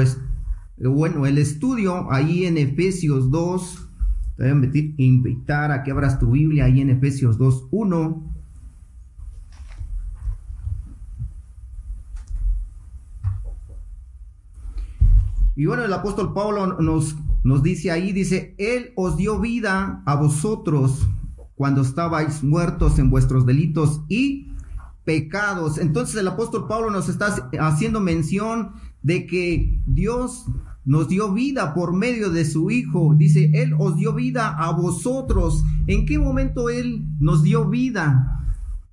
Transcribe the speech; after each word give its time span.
bueno, 0.77 1.25
el 1.25 1.37
estudio 1.37 2.11
ahí 2.11 2.45
en 2.45 2.57
Efesios 2.57 3.29
2. 3.31 3.89
Te 4.37 4.53
voy 4.53 4.95
a 4.97 5.01
invitar 5.01 5.71
a 5.71 5.83
que 5.83 5.91
abras 5.91 6.19
tu 6.19 6.31
Biblia 6.31 6.65
ahí 6.65 6.79
en 6.79 6.91
Efesios 6.91 7.37
2, 7.37 7.67
1. 7.71 8.33
Y 15.57 15.65
bueno, 15.65 15.83
el 15.83 15.91
apóstol 15.91 16.33
Pablo 16.35 16.79
nos, 16.79 17.15
nos 17.47 17.63
dice 17.63 17.91
ahí, 17.91 18.11
dice, 18.11 18.53
Él 18.57 18.91
os 18.97 19.15
dio 19.15 19.39
vida 19.39 20.03
a 20.05 20.15
vosotros 20.15 21.07
cuando 21.55 21.81
estabais 21.81 22.43
muertos 22.43 22.99
en 22.99 23.09
vuestros 23.09 23.45
delitos 23.45 24.01
y 24.09 24.51
pecados. 25.05 25.77
Entonces 25.77 26.17
el 26.17 26.27
apóstol 26.27 26.67
Pablo 26.67 26.91
nos 26.91 27.07
está 27.07 27.49
haciendo 27.61 28.01
mención 28.01 28.73
de 29.01 29.25
que 29.25 29.79
Dios 29.85 30.47
nos 30.83 31.07
dio 31.07 31.31
vida 31.31 31.73
por 31.73 31.93
medio 31.93 32.31
de 32.31 32.43
su 32.43 32.69
Hijo. 32.69 33.15
Dice, 33.15 33.49
Él 33.53 33.73
os 33.79 33.95
dio 33.95 34.13
vida 34.13 34.49
a 34.49 34.73
vosotros. 34.73 35.63
¿En 35.87 36.05
qué 36.05 36.19
momento 36.19 36.69
Él 36.69 37.05
nos 37.21 37.43
dio 37.43 37.69
vida? 37.69 38.33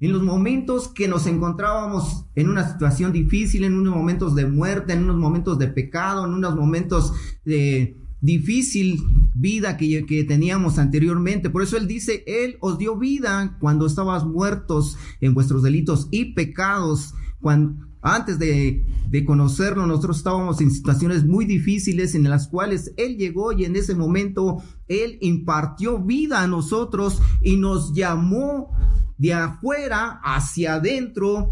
en 0.01 0.13
los 0.13 0.23
momentos 0.23 0.89
que 0.89 1.09
nos 1.09 1.27
encontrábamos 1.27 2.27
en 2.35 2.51
una 2.51 2.71
situación 2.71 3.11
difícil, 3.11 3.65
en 3.65 3.73
unos 3.73 3.95
momentos 3.95 4.35
de 4.35 4.45
muerte, 4.45 4.93
en 4.93 5.05
unos 5.05 5.17
momentos 5.17 5.59
de 5.59 5.69
pecado, 5.69 6.27
en 6.27 6.33
unos 6.35 6.55
momentos 6.57 7.15
de 7.47 8.04
difícil 8.25 9.05
vida 9.35 9.77
que, 9.77 10.07
que 10.07 10.25
teníamos 10.25 10.79
anteriormente. 10.79 11.51
Por 11.51 11.63
eso 11.63 11.77
Él 11.77 11.87
dice, 11.87 12.25
Él 12.27 12.57
os 12.61 12.79
dio 12.79 12.97
vida 12.97 13.59
cuando 13.61 13.87
estabas 13.87 14.25
muertos 14.25 14.97
en 15.21 15.35
vuestros 15.35 15.63
delitos 15.63 16.09
y 16.11 16.33
pecados. 16.33 17.13
Cuando, 17.43 17.87
antes 18.01 18.39
de, 18.39 18.83
de, 19.11 19.25
conocerlo, 19.27 19.87
nosotros 19.87 20.17
estábamos 20.17 20.63
en 20.63 20.71
situaciones 20.71 21.27
muy 21.27 21.45
difíciles 21.45 22.15
en 22.15 22.25
las 22.25 22.49
cuales 22.49 22.95
Él 22.97 23.19
llegó 23.19 23.53
y 23.53 23.67
en 23.67 23.77
ese 23.77 23.95
momento 23.95 24.63
Él 24.89 25.19
impartió 25.21 26.03
vida 26.03 26.41
a 26.41 26.47
nosotros 26.47 27.21
y 27.43 27.59
nos 27.59 27.93
llamó 27.93 28.71
de 29.19 29.35
afuera 29.35 30.21
hacia 30.25 30.77
adentro 30.77 31.51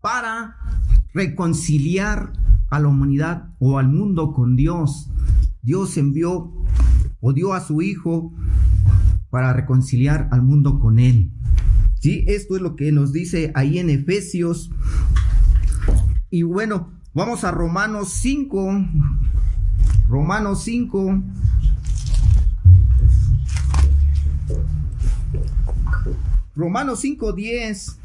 para 0.00 0.56
reconciliar 1.14 2.32
a 2.68 2.80
la 2.80 2.88
humanidad 2.88 3.54
o 3.60 3.78
al 3.78 3.88
mundo 3.88 4.32
con 4.32 4.56
Dios. 4.56 5.08
Dios 5.66 5.96
envió 5.96 6.52
o 7.18 7.32
dio 7.32 7.52
a 7.52 7.60
su 7.60 7.82
Hijo 7.82 8.32
para 9.30 9.52
reconciliar 9.52 10.28
al 10.30 10.42
mundo 10.42 10.78
con 10.78 11.00
Él. 11.00 11.32
Sí, 11.98 12.22
esto 12.28 12.54
es 12.54 12.62
lo 12.62 12.76
que 12.76 12.92
nos 12.92 13.12
dice 13.12 13.50
ahí 13.56 13.80
en 13.80 13.90
Efesios. 13.90 14.70
Y 16.30 16.44
bueno, 16.44 16.92
vamos 17.14 17.42
a 17.42 17.50
Romanos 17.50 18.10
5. 18.12 18.86
Romanos 20.06 20.62
5. 20.62 21.22
Romanos 26.54 27.00
5, 27.00 27.32
10, 27.32 27.98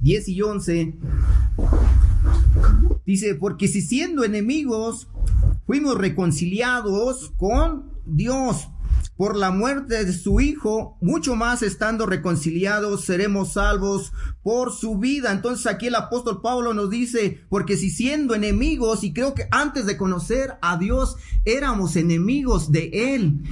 10 0.00 0.28
y 0.28 0.42
11. 0.42 0.94
Dice, 3.10 3.34
porque 3.34 3.66
si 3.66 3.82
siendo 3.82 4.22
enemigos 4.22 5.08
fuimos 5.66 5.98
reconciliados 5.98 7.32
con 7.36 7.90
Dios 8.06 8.68
por 9.16 9.36
la 9.36 9.50
muerte 9.50 10.04
de 10.04 10.12
su 10.12 10.38
Hijo, 10.38 10.96
mucho 11.00 11.34
más 11.34 11.64
estando 11.64 12.06
reconciliados 12.06 13.04
seremos 13.04 13.54
salvos 13.54 14.12
por 14.44 14.72
su 14.72 14.98
vida. 14.98 15.32
Entonces 15.32 15.66
aquí 15.66 15.88
el 15.88 15.96
apóstol 15.96 16.40
Pablo 16.40 16.72
nos 16.72 16.88
dice, 16.88 17.40
porque 17.48 17.76
si 17.76 17.90
siendo 17.90 18.36
enemigos, 18.36 19.02
y 19.02 19.12
creo 19.12 19.34
que 19.34 19.48
antes 19.50 19.86
de 19.86 19.96
conocer 19.96 20.54
a 20.62 20.76
Dios 20.76 21.16
éramos 21.44 21.96
enemigos 21.96 22.70
de 22.70 22.90
Él, 23.16 23.42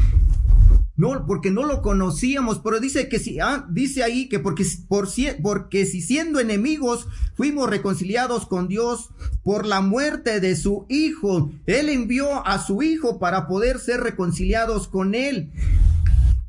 no, 0.99 1.27
porque 1.27 1.53
no 1.53 1.63
lo 1.63 1.81
conocíamos, 1.81 2.59
pero 2.59 2.81
dice 2.81 3.09
que 3.09 3.21
si, 3.21 3.39
ah, 3.39 3.65
dice 3.71 4.03
ahí 4.03 4.29
que 4.29 4.41
porque, 4.41 4.67
por, 4.89 5.09
porque 5.41 5.87
si 5.87 6.03
siendo 6.03 6.41
enemigos 6.41 7.07
fuimos 7.37 7.71
reconciliados 7.71 8.47
con 8.47 8.67
Dios 8.67 9.11
por 9.45 9.65
la 9.65 9.81
muerte 9.81 10.41
de 10.41 10.57
su 10.57 10.87
Hijo, 10.89 11.53
Él 11.67 11.89
envió 11.89 12.45
a 12.45 12.59
su 12.59 12.83
Hijo 12.83 13.21
para 13.21 13.47
poder 13.47 13.79
ser 13.79 14.01
reconciliados 14.01 14.89
con 14.89 15.15
Él. 15.15 15.53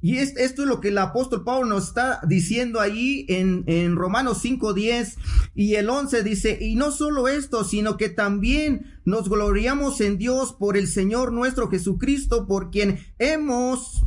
Y 0.01 0.17
esto 0.17 0.63
es 0.63 0.67
lo 0.67 0.81
que 0.81 0.87
el 0.87 0.97
apóstol 0.97 1.43
Pablo 1.43 1.67
nos 1.67 1.89
está 1.89 2.19
diciendo 2.27 2.79
ahí 2.79 3.25
en, 3.29 3.65
en 3.67 3.97
Romanos 3.97 4.43
5.10 4.43 5.15
y 5.53 5.75
el 5.75 5.89
11 5.89 6.23
dice, 6.23 6.57
y 6.59 6.73
no 6.75 6.89
solo 6.91 7.27
esto, 7.27 7.63
sino 7.63 7.97
que 7.97 8.09
también 8.09 8.87
nos 9.05 9.29
gloriamos 9.29 10.01
en 10.01 10.17
Dios 10.17 10.53
por 10.53 10.75
el 10.75 10.87
Señor 10.87 11.33
nuestro 11.33 11.69
Jesucristo, 11.69 12.47
por 12.47 12.71
quien 12.71 12.99
hemos 13.19 14.05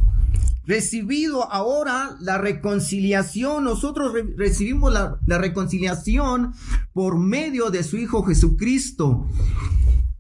recibido 0.66 1.50
ahora 1.52 2.16
la 2.20 2.38
reconciliación. 2.38 3.64
Nosotros 3.64 4.12
recibimos 4.36 4.92
la, 4.92 5.18
reconciliación 5.38 6.52
por 6.92 7.18
medio 7.18 7.70
de 7.70 7.82
su 7.82 7.96
Hijo 7.96 8.22
Jesucristo. 8.24 9.26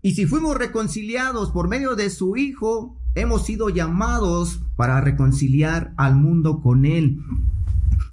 Y 0.00 0.14
si 0.14 0.26
fuimos 0.26 0.56
reconciliados 0.56 1.50
por 1.50 1.68
medio 1.68 1.94
de 1.94 2.10
su 2.10 2.36
Hijo, 2.36 2.96
hemos 3.14 3.46
sido 3.46 3.68
llamados 3.68 4.60
para 4.74 5.00
reconciliar 5.00 5.94
al 5.96 6.16
mundo 6.16 6.60
con 6.60 6.84
Él. 6.84 7.20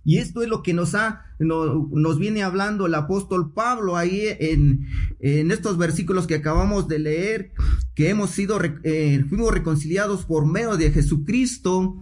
Y 0.05 0.17
esto 0.17 0.41
es 0.41 0.49
lo 0.49 0.63
que 0.63 0.73
nos 0.73 0.95
ha, 0.95 1.25
nos 1.39 2.19
viene 2.19 2.41
hablando 2.41 2.85
el 2.85 2.95
apóstol 2.95 3.53
Pablo 3.53 3.95
ahí 3.95 4.23
en, 4.39 4.87
en 5.19 5.51
estos 5.51 5.77
versículos 5.77 6.25
que 6.25 6.35
acabamos 6.35 6.87
de 6.87 6.99
leer, 6.99 7.51
que 7.95 8.09
hemos 8.09 8.31
sido, 8.31 8.59
eh, 8.83 9.25
fuimos 9.29 9.51
reconciliados 9.51 10.25
por 10.25 10.45
medio 10.45 10.77
de 10.77 10.91
Jesucristo 10.91 11.99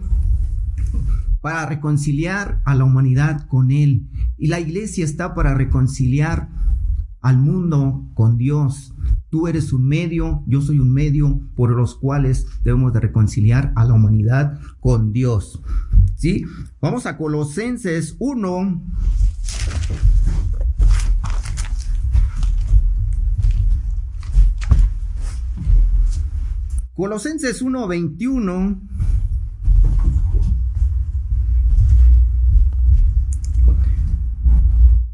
para 1.41 1.65
reconciliar 1.65 2.61
a 2.65 2.75
la 2.75 2.83
humanidad 2.83 3.47
con 3.47 3.71
Él. 3.71 4.07
Y 4.37 4.47
la 4.47 4.59
iglesia 4.59 5.05
está 5.05 5.33
para 5.33 5.53
reconciliar 5.53 6.49
al 7.21 7.37
mundo 7.37 8.09
con 8.13 8.37
Dios. 8.37 8.93
Tú 9.29 9.47
eres 9.47 9.73
un 9.73 9.87
medio, 9.87 10.43
yo 10.47 10.61
soy 10.61 10.79
un 10.79 10.93
medio 10.93 11.41
por 11.55 11.71
los 11.71 11.95
cuales 11.95 12.47
debemos 12.63 12.93
de 12.93 13.01
reconciliar 13.01 13.73
a 13.75 13.85
la 13.85 13.93
humanidad 13.93 14.59
con 14.79 15.11
Dios. 15.11 15.61
¿Sí? 16.15 16.45
Vamos 16.81 17.05
a 17.05 17.17
Colosenses 17.17 18.15
1. 18.19 18.81
Colosenses 26.97 27.61
1:21 27.61 28.96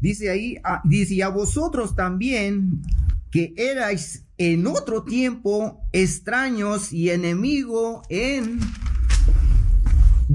Dice 0.04 0.28
ahí, 0.28 0.58
ah, 0.64 0.82
dice, 0.84 1.22
a 1.22 1.30
vosotros 1.30 1.96
también 1.96 2.82
que 3.30 3.54
erais 3.56 4.26
en 4.36 4.66
otro 4.66 5.02
tiempo 5.04 5.80
extraños 5.92 6.92
y 6.92 7.08
enemigo 7.08 8.02
en, 8.10 8.60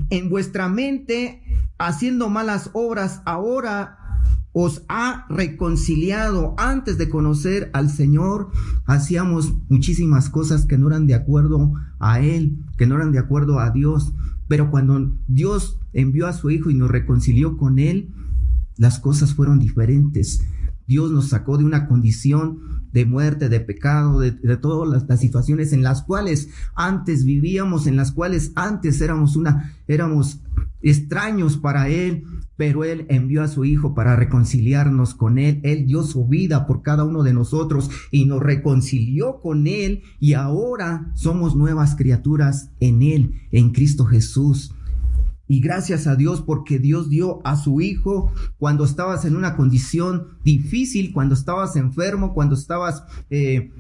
en 0.09 0.27
vuestra 0.27 0.69
mente, 0.69 1.43
haciendo 1.77 2.29
malas 2.29 2.71
obras, 2.73 3.21
ahora 3.25 3.99
os 4.53 4.81
ha 4.89 5.27
reconciliado. 5.29 6.55
Antes 6.57 6.97
de 6.97 7.07
conocer 7.07 7.69
al 7.73 7.91
Señor, 7.91 8.49
hacíamos 8.87 9.53
muchísimas 9.69 10.31
cosas 10.31 10.65
que 10.65 10.79
no 10.79 10.87
eran 10.87 11.05
de 11.05 11.13
acuerdo 11.13 11.73
a 11.99 12.19
Él, 12.19 12.57
que 12.75 12.87
no 12.87 12.95
eran 12.95 13.11
de 13.11 13.19
acuerdo 13.19 13.59
a 13.59 13.69
Dios. 13.69 14.13
Pero 14.47 14.71
cuando 14.71 15.15
Dios 15.27 15.79
envió 15.93 16.25
a 16.25 16.33
su 16.33 16.49
Hijo 16.49 16.71
y 16.71 16.73
nos 16.73 16.89
reconcilió 16.89 17.55
con 17.55 17.77
Él, 17.77 18.09
las 18.79 18.97
cosas 18.97 19.35
fueron 19.35 19.59
diferentes. 19.59 20.41
Dios 20.87 21.11
nos 21.11 21.29
sacó 21.29 21.59
de 21.59 21.65
una 21.65 21.87
condición 21.87 22.81
de 22.91 23.05
muerte, 23.05 23.49
de 23.49 23.59
pecado, 23.59 24.19
de, 24.19 24.31
todas 24.57 24.89
las, 24.89 25.07
las, 25.07 25.19
situaciones 25.19 25.71
en 25.71 25.83
las 25.83 26.01
cuales 26.01 26.49
antes 26.75 27.25
vivíamos, 27.25 27.85
en 27.85 27.95
las 27.95 28.11
cuales 28.11 28.51
antes 28.55 28.99
éramos 28.99 29.35
una, 29.35 29.75
éramos 29.87 30.41
extraños 30.81 31.57
para 31.57 31.89
Él, 31.89 32.23
pero 32.55 32.83
Él 32.83 33.05
envió 33.09 33.43
a 33.43 33.47
su 33.47 33.65
Hijo 33.65 33.93
para 33.93 34.15
reconciliarnos 34.15 35.13
con 35.13 35.37
Él. 35.37 35.59
Él 35.63 35.85
dio 35.85 36.01
su 36.01 36.27
vida 36.27 36.65
por 36.65 36.81
cada 36.81 37.03
uno 37.03 37.21
de 37.21 37.33
nosotros 37.33 37.91
y 38.09 38.25
nos 38.25 38.41
reconcilió 38.41 39.39
con 39.41 39.67
Él 39.67 40.01
y 40.19 40.33
ahora 40.33 41.11
somos 41.13 41.55
nuevas 41.55 41.95
criaturas 41.95 42.71
en 42.79 43.03
Él, 43.03 43.33
en 43.51 43.71
Cristo 43.71 44.05
Jesús. 44.05 44.73
Y 45.49 45.61
gracias 45.61 46.05
a 46.05 46.15
Dios 46.15 46.43
porque 46.43 46.77
Dios 46.77 47.09
dio 47.09 47.41
a 47.43 47.57
su 47.57 47.81
hijo 47.81 48.31
cuando 48.59 48.85
estabas 48.85 49.25
en 49.25 49.35
una 49.35 49.57
condición 49.57 50.37
difícil, 50.43 51.11
cuando 51.11 51.33
estabas 51.33 51.75
enfermo, 51.75 52.35
cuando 52.35 52.53
estabas 52.53 53.03
eh, 53.31 53.71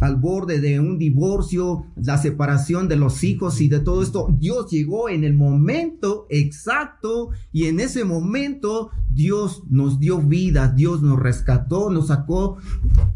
al 0.00 0.16
borde 0.16 0.60
de 0.60 0.80
un 0.80 0.98
divorcio, 0.98 1.86
la 1.96 2.18
separación 2.18 2.88
de 2.88 2.96
los 2.96 3.22
hijos 3.22 3.60
y 3.60 3.68
de 3.68 3.80
todo 3.80 4.02
esto. 4.02 4.34
Dios 4.38 4.70
llegó 4.70 5.08
en 5.08 5.24
el 5.24 5.34
momento 5.34 6.26
exacto 6.30 7.30
y 7.52 7.66
en 7.66 7.80
ese 7.80 8.04
momento 8.04 8.90
Dios 9.10 9.62
nos 9.68 10.00
dio 10.00 10.18
vida, 10.18 10.68
Dios 10.68 11.02
nos 11.02 11.18
rescató, 11.18 11.90
nos 11.90 12.08
sacó 12.08 12.56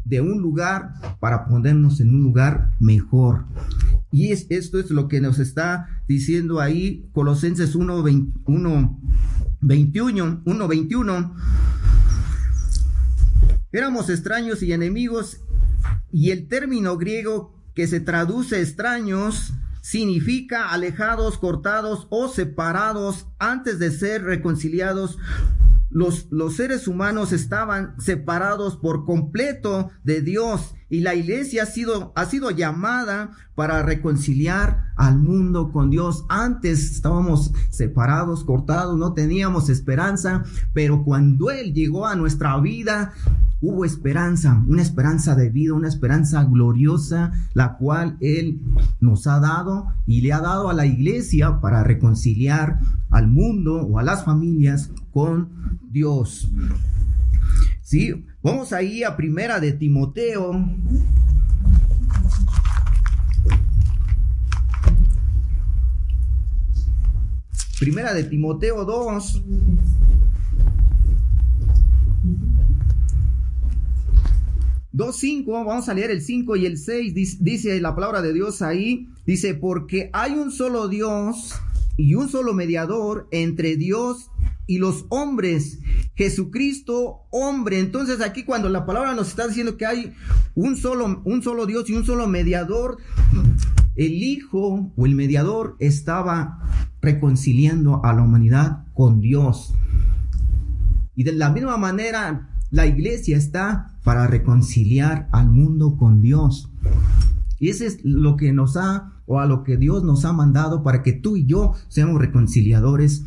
de 0.05 0.21
un 0.21 0.41
lugar 0.41 0.93
para 1.21 1.47
ponernos 1.47 2.01
en 2.01 2.15
un 2.15 2.23
lugar 2.23 2.75
mejor. 2.79 3.47
Y 4.11 4.31
es, 4.33 4.47
esto 4.51 4.79
es 4.79 4.91
lo 4.91 5.09
que 5.09 5.21
nos 5.21 5.39
está 5.39 5.89
diciendo 6.07 6.61
ahí 6.61 7.09
Colosenses 7.13 7.75
1, 7.75 8.03
21, 8.03 9.01
1, 10.45 10.69
21. 10.69 11.35
Éramos 13.73 14.09
extraños 14.09 14.63
y 14.63 14.73
enemigos 14.73 15.41
y 16.13 16.31
el 16.31 16.49
término 16.49 16.97
griego 16.97 17.55
que 17.75 17.87
se 17.87 18.01
traduce 18.01 18.61
extraños 18.61 19.53
significa 19.81 20.71
alejados, 20.71 21.39
cortados 21.39 22.07
o 22.11 22.29
separados. 22.29 23.27
Antes 23.39 23.79
de 23.79 23.91
ser 23.91 24.25
reconciliados 24.25 25.19
los, 25.91 26.27
los, 26.31 26.57
seres 26.57 26.89
humanos 26.89 27.33
estaban 27.33 27.95
separados 28.01 28.77
por 28.77 29.05
completo 29.05 29.91
de 30.03 30.23
Dios 30.23 30.75
y 30.89 31.01
la 31.01 31.15
iglesia 31.15 31.65
ha 31.65 31.67
sido, 31.67 32.13
ha 32.15 32.27
sido 32.27 32.51
llamada 32.51 33.31
para 33.55 33.83
reconciliar 33.83 34.93
al 34.97 35.19
mundo 35.19 35.73
con 35.73 35.91
Dios. 35.91 36.25
Antes 36.29 36.91
estábamos 36.91 37.53
separados, 37.71 38.45
cortados, 38.45 38.99
no 38.99 39.13
teníamos 39.13 39.69
esperanza, 39.69 40.45
pero 40.73 41.05
cuando 41.05 41.51
Él 41.51 41.73
llegó 41.73 42.07
a 42.07 42.17
nuestra 42.17 42.59
vida, 42.61 43.13
hubo 43.61 43.85
esperanza, 43.85 44.63
una 44.67 44.83
esperanza 44.83 45.35
de 45.35 45.51
vida, 45.51 45.73
una 45.73 45.89
esperanza 45.89 46.45
gloriosa, 46.45 47.33
la 47.55 47.77
cual 47.77 48.17
Él 48.21 48.61
nos 49.01 49.27
ha 49.27 49.41
dado 49.41 49.87
y 50.07 50.21
le 50.21 50.33
ha 50.33 50.41
dado 50.41 50.69
a 50.69 50.75
la 50.75 50.87
iglesia 50.87 51.61
para 51.61 51.83
reconciliar 51.83 52.79
al 53.11 53.29
mundo 53.29 53.83
o 53.83 53.99
a 53.99 54.03
las 54.03 54.25
familias 54.25 54.91
con 55.13 55.49
Dios. 55.91 56.51
Sí, 57.81 58.25
vamos 58.45 58.73
ahí 58.75 59.03
a 59.03 59.17
primera 59.17 59.59
de 59.59 59.73
Timoteo. 59.73 60.53
Primera 67.81 68.15
de 68.15 68.25
Timoteo 68.25 68.85
2. 68.85 69.43
2.5, 74.93 75.65
vamos 75.67 75.89
a 75.89 75.95
leer 75.95 76.13
el 76.13 76.23
5 76.23 76.55
y 76.55 76.67
el 76.67 76.79
6, 76.79 77.15
dice, 77.41 77.81
la 77.81 77.97
palabra 77.97 78.23
de 78.23 78.33
Dios 78.33 78.63
ahí, 78.63 79.09
dice, 79.27 79.55
porque 79.55 80.09
hay 80.13 80.35
un 80.35 80.53
solo 80.53 80.87
Dios 80.87 81.55
y 81.97 82.15
un 82.15 82.29
solo 82.29 82.55
mediador 82.55 83.27
entre 83.33 83.77
Dios 83.77 84.31
y 84.67 84.79
los 84.79 85.07
hombres, 85.11 85.81
Jesucristo 86.15 87.27
hombre. 87.31 87.81
Entonces 87.81 88.21
aquí 88.21 88.45
cuando 88.45 88.69
la 88.69 88.87
palabra 88.87 89.15
nos 89.15 89.29
está 89.29 89.47
diciendo 89.47 89.77
que 89.77 89.87
hay 89.87 90.15
un 90.55 90.77
solo, 90.77 91.23
un 91.25 91.43
solo 91.43 91.67
Dios 91.67 91.89
y 91.91 91.95
un 91.95 92.05
solo 92.05 92.27
mediador, 92.27 92.99
el 93.97 94.13
Hijo 94.13 94.93
o 94.97 95.07
el 95.07 95.15
mediador 95.15 95.77
estaba 95.79 96.61
reconciliando 97.01 98.05
a 98.05 98.13
la 98.13 98.23
humanidad 98.23 98.85
con 98.95 99.21
Dios. 99.21 99.75
Y 101.15 101.25
de 101.25 101.33
la 101.33 101.51
misma 101.51 101.77
manera 101.77 102.51
la 102.71 102.87
iglesia 102.87 103.37
está 103.37 103.93
para 104.03 104.27
reconciliar 104.27 105.29
al 105.33 105.51
mundo 105.51 105.97
con 105.97 106.23
Dios. 106.23 106.71
Y 107.61 107.69
ese 107.69 107.87
es 107.87 108.05
lo 108.05 108.37
que 108.37 108.53
nos 108.53 108.77
ha, 108.77 109.13
o 109.27 109.39
a 109.39 109.47
lo 109.47 109.63
que 109.63 109.77
Dios 109.77 110.03
nos 110.03 110.25
ha 110.25 110.33
mandado 110.33 110.83
para 110.83 111.03
que 111.03 111.13
tú 111.13 111.37
y 111.37 111.47
yo 111.47 111.73
seamos 111.89 112.21
reconciliadores 112.21 113.25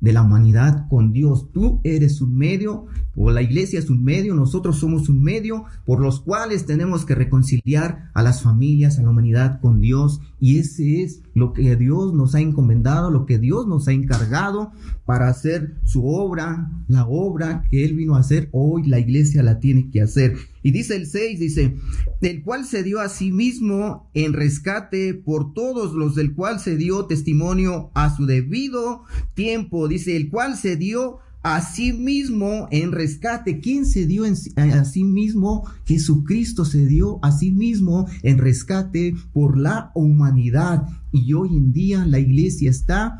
de 0.00 0.12
la 0.12 0.22
humanidad 0.22 0.88
con 0.88 1.12
Dios. 1.12 1.50
Tú 1.52 1.80
eres 1.84 2.20
un 2.20 2.36
medio, 2.36 2.86
o 3.16 3.30
la 3.30 3.42
iglesia 3.42 3.78
es 3.78 3.90
un 3.90 4.02
medio, 4.02 4.34
nosotros 4.34 4.76
somos 4.78 5.08
un 5.08 5.22
medio 5.22 5.64
por 5.84 6.00
los 6.00 6.20
cuales 6.20 6.66
tenemos 6.66 7.04
que 7.04 7.14
reconciliar 7.14 8.10
a 8.14 8.22
las 8.22 8.42
familias, 8.42 8.98
a 8.98 9.02
la 9.02 9.10
humanidad 9.10 9.60
con 9.60 9.80
Dios. 9.80 10.20
Y 10.40 10.58
ese 10.58 11.02
es 11.02 11.22
lo 11.34 11.52
que 11.52 11.76
Dios 11.76 12.14
nos 12.14 12.34
ha 12.34 12.40
encomendado, 12.40 13.10
lo 13.10 13.26
que 13.26 13.38
Dios 13.38 13.66
nos 13.66 13.88
ha 13.88 13.92
encargado 13.92 14.72
para 15.04 15.28
hacer 15.28 15.76
su 15.84 16.06
obra, 16.06 16.70
la 16.88 17.06
obra 17.06 17.64
que 17.70 17.84
Él 17.84 17.94
vino 17.94 18.16
a 18.16 18.20
hacer, 18.20 18.48
hoy 18.52 18.86
la 18.86 18.98
iglesia 18.98 19.42
la 19.42 19.58
tiene 19.58 19.90
que 19.90 20.02
hacer. 20.02 20.36
Y 20.62 20.72
dice 20.72 20.96
el 20.96 21.06
6, 21.06 21.40
dice, 21.40 21.76
del 22.20 22.42
cual 22.42 22.64
se 22.64 22.82
dio 22.82 23.00
a 23.00 23.08
sí 23.08 23.32
mismo 23.32 24.10
en 24.14 24.32
rescate 24.32 25.14
por 25.14 25.54
todos 25.54 25.94
los 25.94 26.14
del 26.14 26.34
cual 26.34 26.60
se 26.60 26.76
dio 26.76 27.06
testimonio 27.06 27.90
a 27.94 28.14
su 28.14 28.26
debido 28.26 29.04
tiempo, 29.34 29.88
dice, 29.88 30.16
el 30.16 30.28
cual 30.28 30.56
se 30.56 30.76
dio 30.76 31.18
a 31.42 31.60
sí 31.62 31.92
mismo 31.92 32.68
en 32.70 32.92
rescate. 32.92 33.60
¿Quién 33.60 33.86
se 33.86 34.06
dio 34.06 34.24
a 34.56 34.84
sí 34.84 35.04
mismo? 35.04 35.64
Jesucristo 35.84 36.64
se 36.64 36.86
dio 36.86 37.18
a 37.22 37.32
sí 37.32 37.50
mismo 37.50 38.06
en 38.22 38.38
rescate 38.38 39.14
por 39.32 39.56
la 39.56 39.90
humanidad. 39.94 40.86
Y 41.12 41.32
hoy 41.32 41.56
en 41.56 41.72
día 41.72 42.04
la 42.04 42.18
iglesia 42.18 42.70
está 42.70 43.18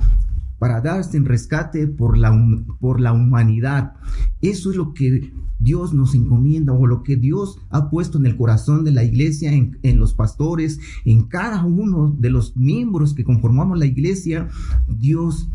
para 0.59 0.83
darse 0.83 1.17
en 1.17 1.25
rescate 1.25 1.87
por 1.87 2.19
la, 2.19 2.39
por 2.81 3.01
la 3.01 3.13
humanidad. 3.13 3.95
Eso 4.43 4.71
es 4.71 4.77
lo 4.77 4.93
que 4.93 5.33
Dios 5.59 5.95
nos 5.95 6.15
encomienda 6.15 6.75
o 6.75 6.87
lo 6.87 7.03
que 7.03 7.17
Dios 7.17 7.59
ha 7.71 7.89
puesto 7.89 8.19
en 8.19 8.27
el 8.27 8.37
corazón 8.37 8.85
de 8.85 8.93
la 8.93 9.03
iglesia, 9.03 9.53
en, 9.53 9.79
en, 9.83 9.99
los 9.99 10.13
pastores, 10.13 10.79
en 11.07 11.25
cada 11.25 11.65
uno 11.65 12.15
de 12.19 12.29
los 12.29 12.57
miembros 12.57 13.15
que 13.15 13.25
conformamos 13.25 13.79
la 13.79 13.87
iglesia. 13.87 14.49
Dios 14.87 15.49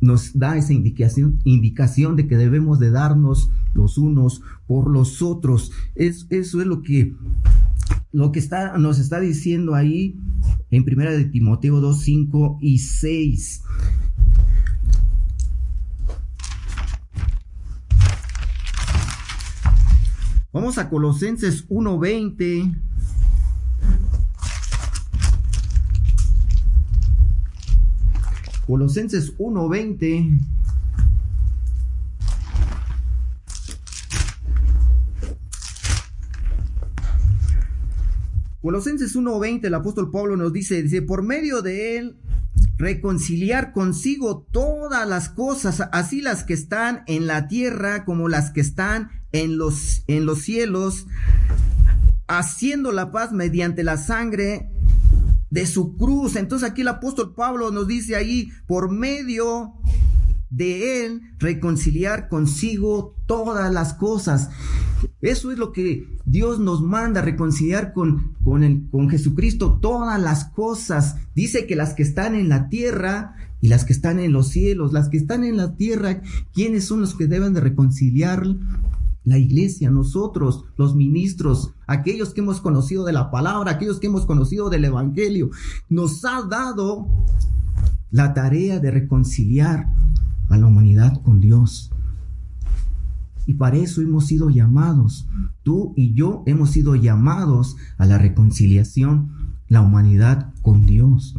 nos 0.00 0.38
da 0.38 0.56
esa 0.56 0.72
indicación, 0.72 1.40
indicación 1.44 2.16
de 2.16 2.26
que 2.26 2.36
debemos 2.36 2.78
de 2.78 2.90
darnos 2.90 3.50
los 3.74 3.98
unos 3.98 4.42
por 4.66 4.90
los 4.90 5.22
otros. 5.22 5.72
Es, 5.94 6.26
eso 6.30 6.60
es 6.60 6.66
lo 6.66 6.82
que 6.82 7.14
lo 8.12 8.32
que 8.32 8.38
está, 8.38 8.78
nos 8.78 8.98
está 8.98 9.20
diciendo 9.20 9.74
ahí 9.74 10.18
en 10.70 10.84
primera 10.84 11.10
de 11.10 11.26
Timoteo 11.26 11.80
2, 11.80 12.00
5 12.02 12.58
y 12.62 12.78
6. 12.78 13.62
Vamos 20.52 20.78
a 20.78 20.88
Colosenses 20.88 21.68
1:20. 21.68 22.85
Colosenses 28.66 29.32
1:20. 29.38 30.40
Colosenses 38.60 39.14
1:20 39.14 39.68
el 39.68 39.74
apóstol 39.74 40.10
Pablo 40.10 40.36
nos 40.36 40.52
dice, 40.52 40.82
dice, 40.82 41.00
por 41.02 41.22
medio 41.22 41.62
de 41.62 41.96
él 41.96 42.16
reconciliar 42.76 43.72
consigo 43.72 44.44
todas 44.50 45.08
las 45.08 45.28
cosas, 45.28 45.82
así 45.92 46.20
las 46.20 46.42
que 46.42 46.54
están 46.54 47.04
en 47.06 47.28
la 47.28 47.46
tierra 47.46 48.04
como 48.04 48.28
las 48.28 48.50
que 48.50 48.60
están 48.60 49.10
en 49.30 49.56
los, 49.58 50.02
en 50.08 50.26
los 50.26 50.40
cielos, 50.40 51.06
haciendo 52.26 52.90
la 52.90 53.12
paz 53.12 53.30
mediante 53.30 53.84
la 53.84 53.96
sangre 53.96 54.68
de 55.50 55.66
su 55.66 55.96
cruz. 55.96 56.36
Entonces 56.36 56.68
aquí 56.68 56.82
el 56.82 56.88
apóstol 56.88 57.34
Pablo 57.34 57.70
nos 57.70 57.86
dice 57.86 58.16
ahí, 58.16 58.50
por 58.66 58.90
medio 58.90 59.74
de 60.50 61.04
él, 61.04 61.22
reconciliar 61.38 62.28
consigo 62.28 63.16
todas 63.26 63.72
las 63.72 63.94
cosas. 63.94 64.50
Eso 65.20 65.50
es 65.52 65.58
lo 65.58 65.72
que 65.72 66.18
Dios 66.24 66.58
nos 66.58 66.82
manda, 66.82 67.20
reconciliar 67.20 67.92
con, 67.92 68.34
con, 68.42 68.64
el, 68.64 68.88
con 68.90 69.10
Jesucristo 69.10 69.78
todas 69.80 70.20
las 70.20 70.46
cosas. 70.46 71.16
Dice 71.34 71.66
que 71.66 71.76
las 71.76 71.94
que 71.94 72.02
están 72.02 72.34
en 72.34 72.48
la 72.48 72.68
tierra 72.68 73.34
y 73.60 73.68
las 73.68 73.84
que 73.84 73.92
están 73.92 74.18
en 74.20 74.32
los 74.32 74.48
cielos, 74.48 74.92
las 74.92 75.08
que 75.08 75.16
están 75.16 75.44
en 75.44 75.56
la 75.56 75.76
tierra, 75.76 76.22
¿quiénes 76.52 76.84
son 76.84 77.00
los 77.00 77.14
que 77.14 77.26
deben 77.26 77.52
de 77.52 77.60
reconciliar 77.60 78.46
la 79.26 79.38
iglesia, 79.38 79.90
nosotros, 79.90 80.64
los 80.78 80.94
ministros, 80.94 81.74
aquellos 81.88 82.32
que 82.32 82.40
hemos 82.40 82.60
conocido 82.60 83.04
de 83.04 83.12
la 83.12 83.30
palabra, 83.32 83.72
aquellos 83.72 83.98
que 83.98 84.06
hemos 84.06 84.24
conocido 84.24 84.70
del 84.70 84.84
Evangelio, 84.84 85.50
nos 85.88 86.24
ha 86.24 86.42
dado 86.42 87.08
la 88.12 88.32
tarea 88.34 88.78
de 88.78 88.92
reconciliar 88.92 89.92
a 90.48 90.56
la 90.56 90.66
humanidad 90.66 91.20
con 91.22 91.40
Dios. 91.40 91.90
Y 93.46 93.54
para 93.54 93.78
eso 93.78 94.00
hemos 94.00 94.26
sido 94.26 94.48
llamados. 94.48 95.28
Tú 95.64 95.92
y 95.96 96.14
yo 96.14 96.44
hemos 96.46 96.70
sido 96.70 96.94
llamados 96.94 97.76
a 97.98 98.06
la 98.06 98.18
reconciliación, 98.18 99.32
la 99.68 99.82
humanidad 99.82 100.54
con 100.62 100.86
Dios. 100.86 101.36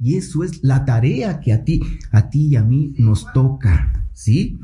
Y 0.00 0.16
eso 0.16 0.42
es 0.42 0.64
la 0.64 0.84
tarea 0.84 1.38
que 1.38 1.52
a 1.52 1.62
ti, 1.62 1.82
a 2.10 2.30
ti 2.30 2.48
y 2.48 2.56
a 2.56 2.64
mí 2.64 2.94
nos 2.98 3.32
toca, 3.32 4.04
¿sí? 4.12 4.58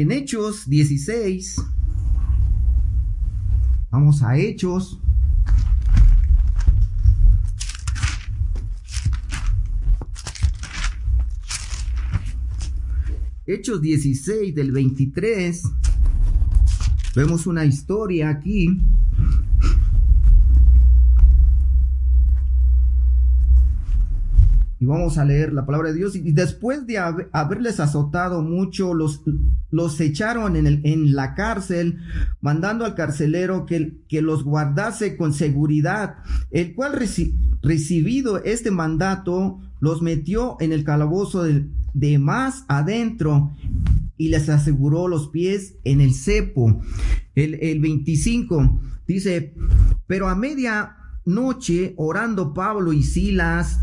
En 0.00 0.10
Hechos 0.12 0.66
16, 0.66 1.56
vamos 3.90 4.22
a 4.22 4.38
Hechos. 4.38 4.98
Hechos 13.46 13.82
16 13.82 14.54
del 14.54 14.72
23, 14.72 15.64
vemos 17.14 17.46
una 17.46 17.66
historia 17.66 18.30
aquí 18.30 18.80
Y 24.80 24.86
vamos 24.86 25.18
a 25.18 25.26
leer 25.26 25.52
la 25.52 25.66
palabra 25.66 25.90
de 25.90 25.98
Dios. 25.98 26.16
Y 26.16 26.32
después 26.32 26.86
de 26.86 26.96
haberles 26.98 27.80
azotado 27.80 28.40
mucho, 28.40 28.94
los, 28.94 29.22
los 29.70 30.00
echaron 30.00 30.56
en, 30.56 30.66
el, 30.66 30.80
en 30.84 31.14
la 31.14 31.34
cárcel, 31.34 31.98
mandando 32.40 32.86
al 32.86 32.94
carcelero 32.94 33.66
que, 33.66 33.98
que 34.08 34.22
los 34.22 34.42
guardase 34.42 35.18
con 35.18 35.34
seguridad, 35.34 36.16
el 36.50 36.74
cual 36.74 36.98
recibido 37.62 38.42
este 38.42 38.70
mandato, 38.70 39.60
los 39.80 40.00
metió 40.00 40.56
en 40.60 40.72
el 40.72 40.82
calabozo 40.82 41.42
de, 41.42 41.66
de 41.92 42.18
más 42.18 42.64
adentro 42.68 43.54
y 44.16 44.28
les 44.28 44.48
aseguró 44.48 45.08
los 45.08 45.28
pies 45.28 45.76
en 45.84 46.00
el 46.00 46.14
cepo. 46.14 46.80
El, 47.34 47.54
el 47.54 47.80
25 47.80 48.80
dice, 49.06 49.54
pero 50.06 50.28
a 50.28 50.34
media 50.34 50.96
noche 51.26 51.92
orando 51.98 52.54
Pablo 52.54 52.94
y 52.94 53.02
Silas, 53.02 53.80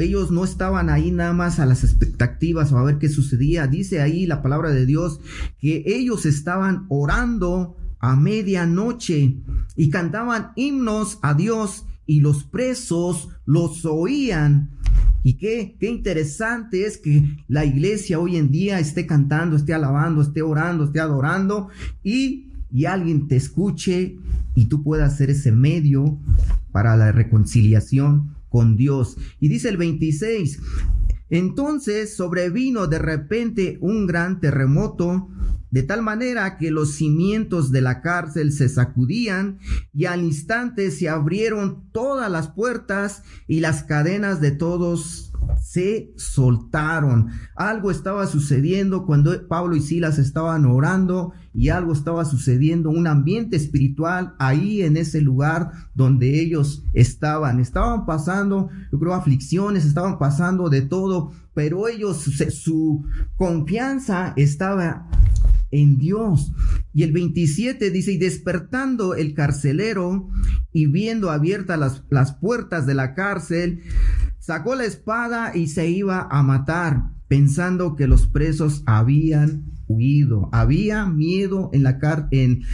ellos 0.00 0.30
no 0.30 0.44
estaban 0.44 0.90
ahí 0.90 1.10
nada 1.10 1.32
más 1.32 1.58
a 1.58 1.66
las 1.66 1.84
expectativas 1.84 2.72
o 2.72 2.78
a 2.78 2.84
ver 2.84 2.98
qué 2.98 3.08
sucedía. 3.08 3.66
Dice 3.66 4.00
ahí 4.00 4.26
la 4.26 4.42
palabra 4.42 4.70
de 4.70 4.86
Dios 4.86 5.20
que 5.58 5.82
ellos 5.86 6.26
estaban 6.26 6.86
orando 6.88 7.76
a 7.98 8.16
medianoche 8.16 9.36
y 9.76 9.90
cantaban 9.90 10.52
himnos 10.56 11.18
a 11.22 11.34
Dios 11.34 11.84
y 12.06 12.20
los 12.20 12.44
presos 12.44 13.28
los 13.44 13.84
oían. 13.84 14.70
Y 15.22 15.34
qué, 15.34 15.76
qué 15.78 15.88
interesante 15.88 16.86
es 16.86 16.96
que 16.96 17.36
la 17.46 17.64
iglesia 17.64 18.18
hoy 18.18 18.36
en 18.36 18.50
día 18.50 18.80
esté 18.80 19.06
cantando, 19.06 19.56
esté 19.56 19.74
alabando, 19.74 20.22
esté 20.22 20.42
orando, 20.42 20.84
esté 20.84 21.00
adorando 21.00 21.68
y, 22.02 22.50
y 22.72 22.86
alguien 22.86 23.28
te 23.28 23.36
escuche 23.36 24.16
y 24.54 24.64
tú 24.66 24.82
puedas 24.82 25.16
ser 25.16 25.30
ese 25.30 25.52
medio 25.52 26.18
para 26.72 26.96
la 26.96 27.12
reconciliación 27.12 28.39
con 28.50 28.76
Dios. 28.76 29.16
Y 29.40 29.48
dice 29.48 29.70
el 29.70 29.78
26, 29.78 30.60
entonces 31.30 32.14
sobrevino 32.14 32.88
de 32.88 32.98
repente 32.98 33.78
un 33.80 34.06
gran 34.06 34.40
terremoto, 34.40 35.28
de 35.70 35.84
tal 35.84 36.02
manera 36.02 36.58
que 36.58 36.72
los 36.72 36.94
cimientos 36.94 37.70
de 37.70 37.80
la 37.80 38.02
cárcel 38.02 38.52
se 38.52 38.68
sacudían 38.68 39.60
y 39.94 40.06
al 40.06 40.22
instante 40.24 40.90
se 40.90 41.08
abrieron 41.08 41.88
todas 41.92 42.30
las 42.30 42.48
puertas 42.48 43.22
y 43.46 43.60
las 43.60 43.84
cadenas 43.84 44.40
de 44.40 44.50
todos 44.50 45.29
se 45.62 46.12
soltaron. 46.16 47.28
Algo 47.56 47.90
estaba 47.90 48.26
sucediendo 48.26 49.06
cuando 49.06 49.46
Pablo 49.48 49.76
y 49.76 49.80
Silas 49.80 50.18
estaban 50.18 50.64
orando 50.64 51.32
y 51.52 51.68
algo 51.68 51.92
estaba 51.92 52.24
sucediendo, 52.24 52.90
un 52.90 53.06
ambiente 53.06 53.56
espiritual 53.56 54.34
ahí 54.38 54.82
en 54.82 54.96
ese 54.96 55.20
lugar 55.20 55.72
donde 55.94 56.40
ellos 56.40 56.84
estaban. 56.92 57.60
Estaban 57.60 58.06
pasando, 58.06 58.68
yo 58.92 58.98
creo, 58.98 59.14
aflicciones, 59.14 59.84
estaban 59.84 60.18
pasando 60.18 60.68
de 60.68 60.82
todo, 60.82 61.32
pero 61.54 61.88
ellos, 61.88 62.18
su 62.50 63.04
confianza 63.36 64.32
estaba 64.36 65.08
en 65.70 65.98
Dios. 65.98 66.52
Y 66.92 67.02
el 67.02 67.12
27 67.12 67.90
dice, 67.90 68.12
y 68.12 68.18
despertando 68.18 69.14
el 69.14 69.34
carcelero 69.34 70.28
y 70.72 70.86
viendo 70.86 71.30
abiertas 71.30 71.78
las, 71.78 72.02
las 72.10 72.32
puertas 72.32 72.86
de 72.86 72.94
la 72.94 73.14
cárcel, 73.14 73.82
sacó 74.40 74.74
la 74.74 74.84
espada 74.84 75.56
y 75.56 75.68
se 75.68 75.88
iba 75.88 76.26
a 76.28 76.42
matar, 76.42 77.10
pensando 77.28 77.94
que 77.94 78.08
los 78.08 78.26
presos 78.26 78.82
habían 78.86 79.66
huido. 79.86 80.48
Había 80.52 81.06
miedo 81.06 81.70
en 81.72 81.84
la 81.84 81.98
en, 82.32 82.64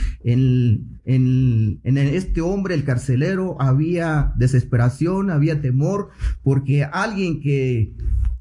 este 1.05 2.41
hombre, 2.41 2.75
el 2.75 2.85
carcelero, 2.85 3.61
había 3.61 4.33
desesperación, 4.37 5.31
había 5.31 5.61
temor, 5.61 6.09
porque 6.43 6.85
alguien 6.85 7.41
que 7.41 7.95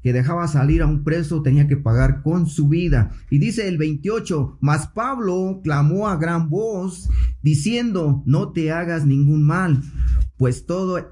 que 0.06 0.12
dejaba 0.12 0.46
salir 0.46 0.82
a 0.82 0.86
un 0.86 1.02
preso 1.02 1.42
tenía 1.42 1.66
que 1.66 1.76
pagar 1.76 2.22
con 2.22 2.46
su 2.46 2.68
vida. 2.68 3.10
Y 3.28 3.40
dice 3.40 3.66
el 3.66 3.76
28, 3.76 4.58
mas 4.60 4.86
Pablo 4.86 5.60
clamó 5.64 6.06
a 6.06 6.14
gran 6.16 6.48
voz 6.48 7.10
diciendo, 7.42 8.22
no 8.24 8.52
te 8.52 8.70
hagas 8.70 9.04
ningún 9.04 9.42
mal, 9.42 9.82
pues 10.36 10.64
todo 10.64 11.10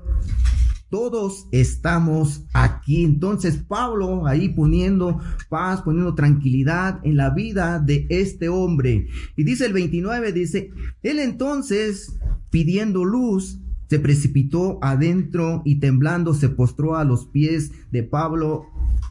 todos 0.94 1.48
estamos 1.50 2.44
aquí. 2.52 3.02
Entonces 3.02 3.56
Pablo 3.56 4.28
ahí 4.28 4.50
poniendo 4.50 5.20
paz, 5.48 5.82
poniendo 5.82 6.14
tranquilidad 6.14 7.00
en 7.02 7.16
la 7.16 7.30
vida 7.30 7.80
de 7.80 8.06
este 8.10 8.48
hombre. 8.48 9.08
Y 9.34 9.42
dice 9.42 9.66
el 9.66 9.72
29, 9.72 10.30
dice, 10.30 10.70
él 11.02 11.18
entonces 11.18 12.16
pidiendo 12.50 13.04
luz, 13.04 13.58
se 13.90 13.98
precipitó 13.98 14.78
adentro 14.82 15.62
y 15.64 15.80
temblando 15.80 16.32
se 16.32 16.48
postró 16.48 16.94
a 16.94 17.02
los 17.02 17.26
pies 17.26 17.72
de 17.90 18.04
Pablo 18.04 18.66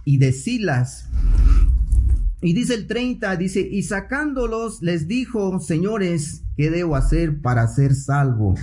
y 0.05 0.19
de 0.19 0.31
Silas. 0.31 1.09
Y 2.41 2.53
dice 2.53 2.75
el 2.75 2.87
30, 2.87 3.35
dice, 3.35 3.59
y 3.59 3.83
sacándolos 3.83 4.81
les 4.81 5.09
dijo, 5.09 5.59
señores, 5.59 6.45
¿qué 6.55 6.71
debo 6.71 6.95
hacer 6.95 7.41
para 7.41 7.67
ser 7.67 7.93
salvo? 7.93 8.55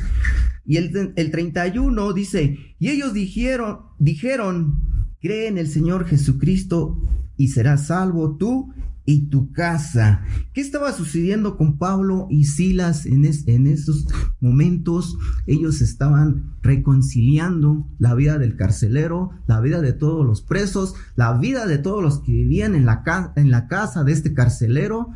Y 0.65 0.77
el, 0.77 1.13
el 1.17 1.31
31 1.31 2.13
dice, 2.13 2.59
y 2.79 2.89
ellos 2.89 3.13
dijeron, 3.13 3.81
dijeron, 3.99 4.83
cree 5.21 5.49
en 5.49 5.59
el 5.59 5.69
Señor 5.69 6.07
Jesucristo 6.07 7.01
y 7.37 7.49
serás 7.49 7.87
salvo 7.87 8.37
tú 8.37 8.73
y 9.05 9.29
tu 9.29 9.53
casa. 9.53 10.23
¿Qué 10.53 10.61
estaba 10.61 10.93
sucediendo 10.93 11.57
con 11.57 11.79
Pablo 11.79 12.27
y 12.31 12.45
Silas 12.45 13.07
en, 13.07 13.29
en 13.47 13.67
esos 13.67 14.07
momentos? 14.41 15.17
Ellos 15.47 15.81
estaban 15.81 16.55
reconciliando 16.63 17.89
la 17.99 18.15
vida 18.15 18.39
del 18.39 18.57
carcelero, 18.57 19.31
la 19.47 19.61
vida 19.61 19.81
de 19.81 19.93
todos 19.93 20.25
los 20.25 20.43
presos, 20.43 20.95
la 21.17 21.37
vida 21.39 21.67
de 21.67 21.79
todos 21.79 22.03
los 22.03 22.21
que 22.21 22.33
vivían 22.33 22.75
en 22.75 22.87
la, 22.87 23.33
en 23.37 23.51
la 23.51 23.67
casa 23.67 24.05
de 24.05 24.13
este 24.13 24.33
carcelero. 24.33 25.09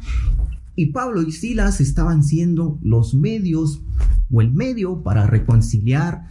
Y 0.76 0.86
Pablo 0.86 1.22
y 1.22 1.30
Silas 1.30 1.80
estaban 1.80 2.24
siendo 2.24 2.80
los 2.82 3.14
medios 3.14 3.82
o 4.30 4.40
el 4.40 4.52
medio 4.52 5.02
para 5.02 5.26
reconciliar 5.26 6.26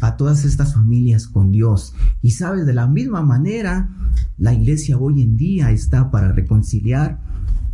a 0.00 0.16
todas 0.16 0.44
estas 0.44 0.74
familias 0.74 1.26
con 1.26 1.52
Dios. 1.52 1.94
Y 2.22 2.32
sabes, 2.32 2.66
de 2.66 2.72
la 2.72 2.86
misma 2.86 3.22
manera, 3.22 3.90
la 4.38 4.54
iglesia 4.54 4.98
hoy 4.98 5.22
en 5.22 5.36
día 5.36 5.70
está 5.70 6.10
para 6.10 6.32
reconciliar 6.32 7.20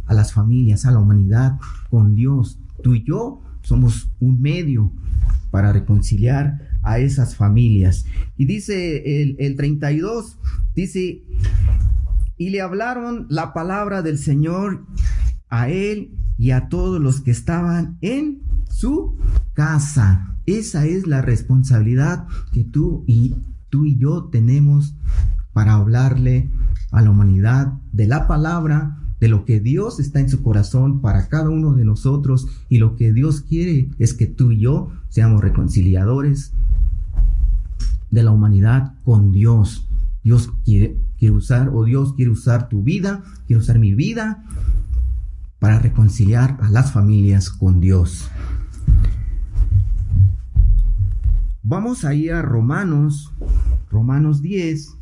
a 0.06 0.14
las 0.14 0.32
familias, 0.32 0.86
a 0.86 0.90
la 0.90 0.98
humanidad 0.98 1.58
con 1.90 2.14
Dios. 2.14 2.58
Tú 2.82 2.94
y 2.94 3.04
yo 3.04 3.42
somos 3.62 4.10
un 4.20 4.40
medio 4.40 4.92
para 5.50 5.72
reconciliar 5.72 6.60
a 6.82 6.98
esas 6.98 7.36
familias. 7.36 8.04
Y 8.36 8.46
dice 8.46 9.22
el, 9.22 9.36
el 9.38 9.56
32, 9.56 10.38
dice, 10.74 11.22
y 12.36 12.50
le 12.50 12.60
hablaron 12.60 13.26
la 13.30 13.52
palabra 13.52 14.02
del 14.02 14.18
Señor 14.18 14.84
a 15.48 15.68
él 15.68 16.10
y 16.38 16.50
a 16.50 16.68
todos 16.68 17.00
los 17.00 17.20
que 17.20 17.30
estaban 17.30 17.98
en 18.02 18.45
su 18.76 19.16
casa. 19.54 20.36
Esa 20.44 20.84
es 20.84 21.06
la 21.06 21.22
responsabilidad 21.22 22.26
que 22.52 22.62
tú 22.62 23.04
y 23.06 23.34
tú 23.70 23.86
y 23.86 23.96
yo 23.96 24.24
tenemos 24.24 24.94
para 25.54 25.74
hablarle 25.74 26.50
a 26.90 27.00
la 27.00 27.10
humanidad 27.10 27.72
de 27.92 28.06
la 28.06 28.28
palabra, 28.28 28.98
de 29.18 29.28
lo 29.28 29.46
que 29.46 29.60
Dios 29.60 29.98
está 29.98 30.20
en 30.20 30.28
su 30.28 30.42
corazón 30.42 31.00
para 31.00 31.28
cada 31.28 31.48
uno 31.48 31.72
de 31.72 31.86
nosotros 31.86 32.48
y 32.68 32.78
lo 32.78 32.96
que 32.96 33.14
Dios 33.14 33.40
quiere 33.40 33.88
es 33.98 34.12
que 34.12 34.26
tú 34.26 34.52
y 34.52 34.60
yo 34.60 34.90
seamos 35.08 35.40
reconciliadores 35.40 36.52
de 38.10 38.22
la 38.22 38.30
humanidad 38.30 38.92
con 39.04 39.32
Dios. 39.32 39.88
Dios 40.22 40.52
quiere, 40.64 40.98
quiere 41.18 41.34
usar, 41.34 41.70
o 41.72 41.84
Dios 41.84 42.12
quiere 42.12 42.30
usar 42.30 42.68
tu 42.68 42.82
vida, 42.82 43.22
quiere 43.46 43.60
usar 43.60 43.78
mi 43.78 43.94
vida 43.94 44.44
para 45.58 45.78
reconciliar 45.78 46.58
a 46.60 46.70
las 46.70 46.92
familias 46.92 47.48
con 47.48 47.80
Dios. 47.80 48.28
Vamos 51.68 52.04
a 52.04 52.14
ir 52.14 52.32
a 52.32 52.42
Romanos, 52.42 53.34
Romanos 53.90 54.40
10. 54.40 54.98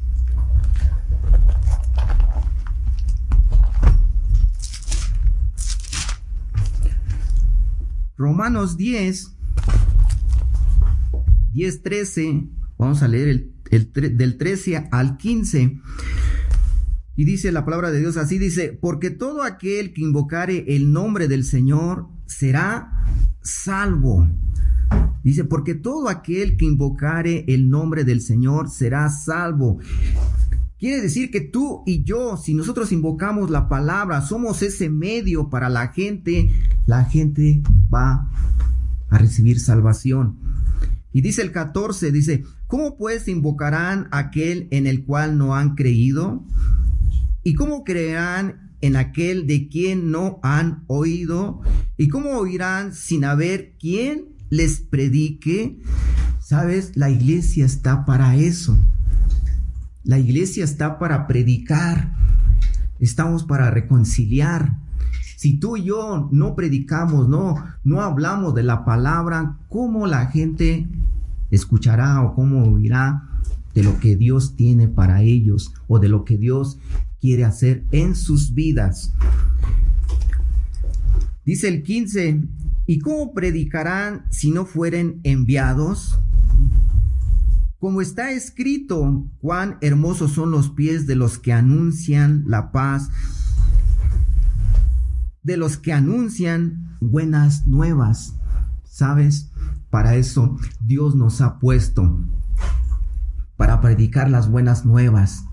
Romanos 8.16 8.78
10, 8.78 9.36
10, 11.52 11.82
13, 11.82 12.48
vamos 12.78 13.02
a 13.02 13.08
leer 13.08 13.28
el, 13.28 13.52
el, 13.70 14.16
del 14.16 14.38
13 14.38 14.88
al 14.90 15.18
15. 15.18 15.82
Y 17.14 17.24
dice 17.26 17.52
la 17.52 17.66
palabra 17.66 17.90
de 17.90 18.00
Dios 18.00 18.16
así, 18.16 18.38
dice, 18.38 18.72
porque 18.72 19.10
todo 19.10 19.42
aquel 19.42 19.92
que 19.92 20.00
invocare 20.00 20.64
el 20.74 20.94
nombre 20.94 21.28
del 21.28 21.44
Señor 21.44 22.08
será 22.24 23.04
salvo. 23.42 24.26
Dice, 25.24 25.44
porque 25.44 25.74
todo 25.74 26.10
aquel 26.10 26.58
que 26.58 26.66
invocare 26.66 27.46
el 27.48 27.70
nombre 27.70 28.04
del 28.04 28.20
Señor 28.20 28.68
será 28.68 29.08
salvo. 29.08 29.78
Quiere 30.78 31.00
decir 31.00 31.30
que 31.30 31.40
tú 31.40 31.82
y 31.86 32.04
yo, 32.04 32.36
si 32.36 32.52
nosotros 32.52 32.92
invocamos 32.92 33.48
la 33.48 33.70
palabra, 33.70 34.20
somos 34.20 34.60
ese 34.60 34.90
medio 34.90 35.48
para 35.48 35.70
la 35.70 35.88
gente, 35.88 36.50
la 36.84 37.06
gente 37.06 37.62
va 37.92 38.30
a 39.08 39.16
recibir 39.16 39.58
salvación. 39.60 40.36
Y 41.10 41.22
dice 41.22 41.40
el 41.40 41.52
14, 41.52 42.12
dice, 42.12 42.44
¿cómo 42.66 42.98
pues 42.98 43.26
invocarán 43.26 44.08
aquel 44.10 44.68
en 44.72 44.86
el 44.86 45.06
cual 45.06 45.38
no 45.38 45.54
han 45.54 45.74
creído? 45.74 46.44
¿Y 47.42 47.54
cómo 47.54 47.82
creerán 47.82 48.74
en 48.82 48.96
aquel 48.96 49.46
de 49.46 49.70
quien 49.70 50.10
no 50.10 50.38
han 50.42 50.84
oído? 50.86 51.62
¿Y 51.96 52.08
cómo 52.08 52.32
oirán 52.32 52.92
sin 52.92 53.24
haber 53.24 53.72
quien 53.78 54.33
les 54.50 54.80
predique? 54.80 55.80
Sabes, 56.40 56.96
la 56.96 57.10
iglesia 57.10 57.64
está 57.64 58.04
para 58.04 58.36
eso. 58.36 58.78
La 60.02 60.18
iglesia 60.18 60.64
está 60.64 60.98
para 60.98 61.26
predicar. 61.26 62.14
Estamos 62.98 63.44
para 63.44 63.70
reconciliar. 63.70 64.78
Si 65.36 65.58
tú 65.58 65.76
y 65.76 65.84
yo 65.84 66.28
no 66.32 66.54
predicamos, 66.54 67.28
no, 67.28 67.56
no 67.82 68.00
hablamos 68.00 68.54
de 68.54 68.62
la 68.62 68.84
palabra, 68.84 69.58
¿cómo 69.68 70.06
la 70.06 70.26
gente 70.26 70.88
escuchará 71.50 72.22
o 72.22 72.34
cómo 72.34 72.64
oirá 72.64 73.28
de 73.74 73.82
lo 73.82 73.98
que 73.98 74.16
Dios 74.16 74.56
tiene 74.56 74.88
para 74.88 75.22
ellos 75.22 75.72
o 75.88 75.98
de 75.98 76.08
lo 76.08 76.24
que 76.24 76.38
Dios 76.38 76.78
quiere 77.20 77.44
hacer 77.44 77.84
en 77.90 78.14
sus 78.14 78.54
vidas. 78.54 79.14
Dice 81.44 81.68
el 81.68 81.82
15, 81.82 82.42
¿y 82.86 82.98
cómo 82.98 83.32
predicarán 83.34 84.26
si 84.30 84.50
no 84.50 84.66
fueren 84.66 85.20
enviados? 85.24 86.18
Como 87.78 88.00
está 88.00 88.30
escrito, 88.30 89.26
cuán 89.38 89.78
hermosos 89.80 90.32
son 90.32 90.50
los 90.50 90.70
pies 90.70 91.06
de 91.06 91.16
los 91.16 91.38
que 91.38 91.52
anuncian 91.52 92.44
la 92.46 92.72
paz, 92.72 93.10
de 95.42 95.56
los 95.56 95.76
que 95.76 95.92
anuncian 95.92 96.96
buenas 97.00 97.66
nuevas. 97.66 98.36
¿Sabes? 98.84 99.50
Para 99.90 100.16
eso 100.16 100.56
Dios 100.80 101.14
nos 101.14 101.40
ha 101.40 101.58
puesto, 101.58 102.24
para 103.56 103.80
predicar 103.80 104.30
las 104.30 104.48
buenas 104.48 104.84
nuevas 104.84 105.44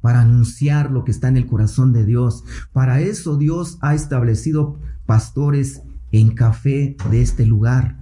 para 0.00 0.20
anunciar 0.20 0.90
lo 0.90 1.04
que 1.04 1.10
está 1.10 1.28
en 1.28 1.36
el 1.36 1.46
corazón 1.46 1.92
de 1.92 2.04
Dios. 2.04 2.44
Para 2.72 3.00
eso 3.00 3.36
Dios 3.36 3.78
ha 3.80 3.94
establecido 3.94 4.78
pastores 5.06 5.82
en 6.12 6.30
café 6.34 6.96
de 7.10 7.22
este 7.22 7.46
lugar. 7.46 7.98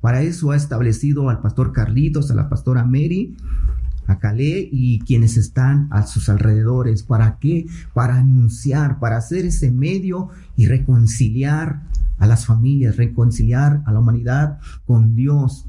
Para 0.00 0.22
eso 0.22 0.50
ha 0.50 0.56
establecido 0.56 1.28
al 1.28 1.40
pastor 1.40 1.72
Carlitos, 1.72 2.30
a 2.30 2.34
la 2.34 2.48
pastora 2.48 2.84
Mary, 2.84 3.36
a 4.06 4.18
Calé 4.18 4.68
y 4.70 5.00
quienes 5.00 5.36
están 5.36 5.88
a 5.90 6.06
sus 6.06 6.28
alrededores. 6.28 7.02
¿Para 7.02 7.38
qué? 7.38 7.66
Para 7.94 8.16
anunciar, 8.16 8.98
para 8.98 9.16
hacer 9.16 9.46
ese 9.46 9.70
medio 9.70 10.28
y 10.56 10.66
reconciliar 10.66 11.82
a 12.18 12.26
las 12.26 12.46
familias, 12.46 12.96
reconciliar 12.96 13.82
a 13.86 13.92
la 13.92 14.00
humanidad 14.00 14.58
con 14.84 15.14
Dios. 15.14 15.66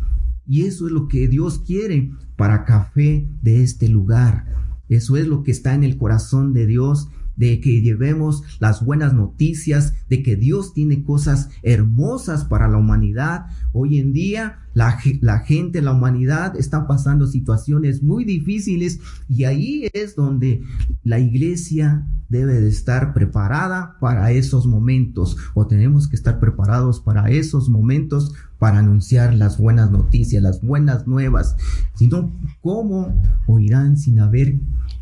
Y 0.48 0.64
eso 0.64 0.88
es 0.88 0.92
lo 0.92 1.08
que 1.08 1.28
Dios 1.28 1.60
quiere 1.60 2.12
para 2.36 2.66
café 2.66 3.28
de 3.42 3.64
este 3.64 3.88
lugar. 3.88 4.46
Eso 4.90 5.16
es 5.16 5.28
lo 5.28 5.44
que 5.44 5.52
está 5.52 5.74
en 5.74 5.84
el 5.84 5.98
corazón 5.98 6.54
de 6.54 6.66
Dios 6.66 7.08
de 7.42 7.60
que 7.60 7.82
llevemos 7.82 8.44
las 8.60 8.86
buenas 8.86 9.16
noticias, 9.16 9.96
de 10.10 10.22
que 10.22 10.36
Dios 10.36 10.76
tiene 10.76 11.04
cosas 11.04 11.50
hermosas 11.64 12.46
para 12.46 12.68
la 12.68 12.78
humanidad. 12.78 13.48
Hoy 13.74 13.98
en 13.98 14.14
día 14.14 14.60
la, 14.76 15.00
la, 15.22 15.40
gente, 15.40 15.82
la 15.82 15.94
humanidad 15.94 16.56
está 16.56 16.86
pasando 16.86 17.26
situaciones 17.26 18.04
muy 18.04 18.26
difíciles 18.26 19.00
y 19.28 19.46
ahí 19.46 19.90
es 19.92 20.16
donde 20.16 20.62
la 21.04 21.18
iglesia 21.18 22.06
debe 22.30 22.62
de 22.62 22.70
estar 22.70 23.12
preparada 23.12 23.98
para 24.00 24.32
esos 24.32 24.68
momentos 24.68 25.36
o 25.56 25.66
tenemos 25.66 26.08
que 26.08 26.16
estar 26.16 26.40
preparados 26.40 27.00
para 27.00 27.32
esos 27.32 27.70
momentos 27.70 28.36
para 28.60 28.78
anunciar 28.78 29.34
las 29.34 29.58
buenas 29.58 29.90
noticias, 29.90 30.44
las 30.44 30.62
buenas 30.62 31.08
nuevas. 31.08 31.56
Sino, 31.96 32.32
¿cómo 32.62 33.20
oirán 33.48 33.98
sin 33.98 34.20
haber 34.20 34.60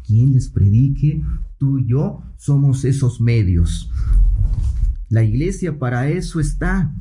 quien 0.07 0.31
les 0.31 0.47
predique? 0.47 1.21
Tú 1.59 1.77
y 1.77 1.85
yo 1.85 2.23
somos 2.37 2.85
esos 2.85 3.21
medios. 3.21 3.91
La 5.09 5.23
iglesia 5.23 5.77
para 5.77 6.07
eso 6.07 6.39
está, 6.39 6.91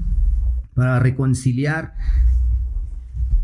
para 0.75 0.99
reconciliar 0.99 1.95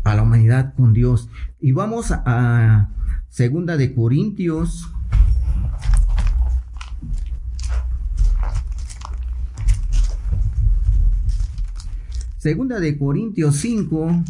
a 0.03 0.13
la 0.13 0.21
humanidad 0.21 0.73
con 0.75 0.93
Dios. 0.93 1.29
Y 1.59 1.71
vamos 1.71 2.11
a 2.11 2.91
segunda 3.29 3.77
de 3.77 3.95
Corintios 3.95 4.91
Segunda 12.45 12.79
de 12.79 12.95
Corintios 12.99 13.55
5. 13.55 14.23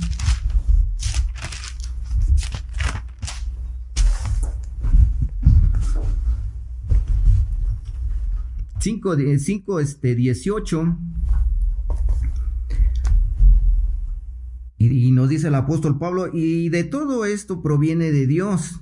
Cinco, 8.85 9.15
cinco, 9.39 9.79
este, 9.79 10.13
dieciocho. 10.13 10.95
Y, 14.77 15.07
y 15.07 15.11
nos 15.11 15.27
dice 15.27 15.47
el 15.47 15.55
apóstol 15.55 15.97
Pablo, 15.97 16.29
y 16.31 16.69
de 16.69 16.83
todo 16.83 17.25
esto 17.25 17.63
proviene 17.63 18.11
de 18.11 18.27
Dios, 18.27 18.81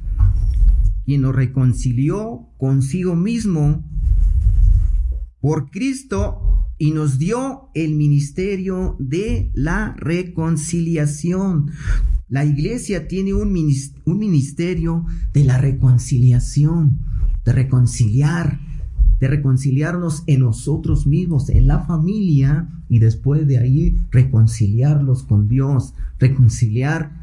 quien 1.05 1.21
nos 1.21 1.33
reconcilió 1.33 2.49
consigo 2.57 3.15
mismo 3.15 3.89
por 5.39 5.71
Cristo 5.71 6.67
y 6.77 6.91
nos 6.91 7.17
dio 7.17 7.69
el 7.73 7.95
ministerio 7.95 8.97
de 8.99 9.51
la 9.53 9.95
reconciliación. 9.97 11.71
La 12.27 12.43
iglesia 12.43 13.07
tiene 13.07 13.33
un 13.33 13.53
ministerio 13.53 15.05
de 15.31 15.45
la 15.45 15.59
reconciliación, 15.59 16.99
de 17.45 17.53
reconciliar, 17.53 18.59
de 19.23 19.29
reconciliarnos 19.29 20.23
en 20.27 20.41
nosotros 20.41 21.07
mismos, 21.07 21.47
en 21.47 21.65
la 21.65 21.79
familia, 21.79 22.67
y 22.89 22.99
después 22.99 23.47
de 23.47 23.57
ahí 23.57 23.95
reconciliarlos 24.11 25.23
con 25.23 25.47
Dios, 25.47 25.93
reconciliar. 26.19 27.13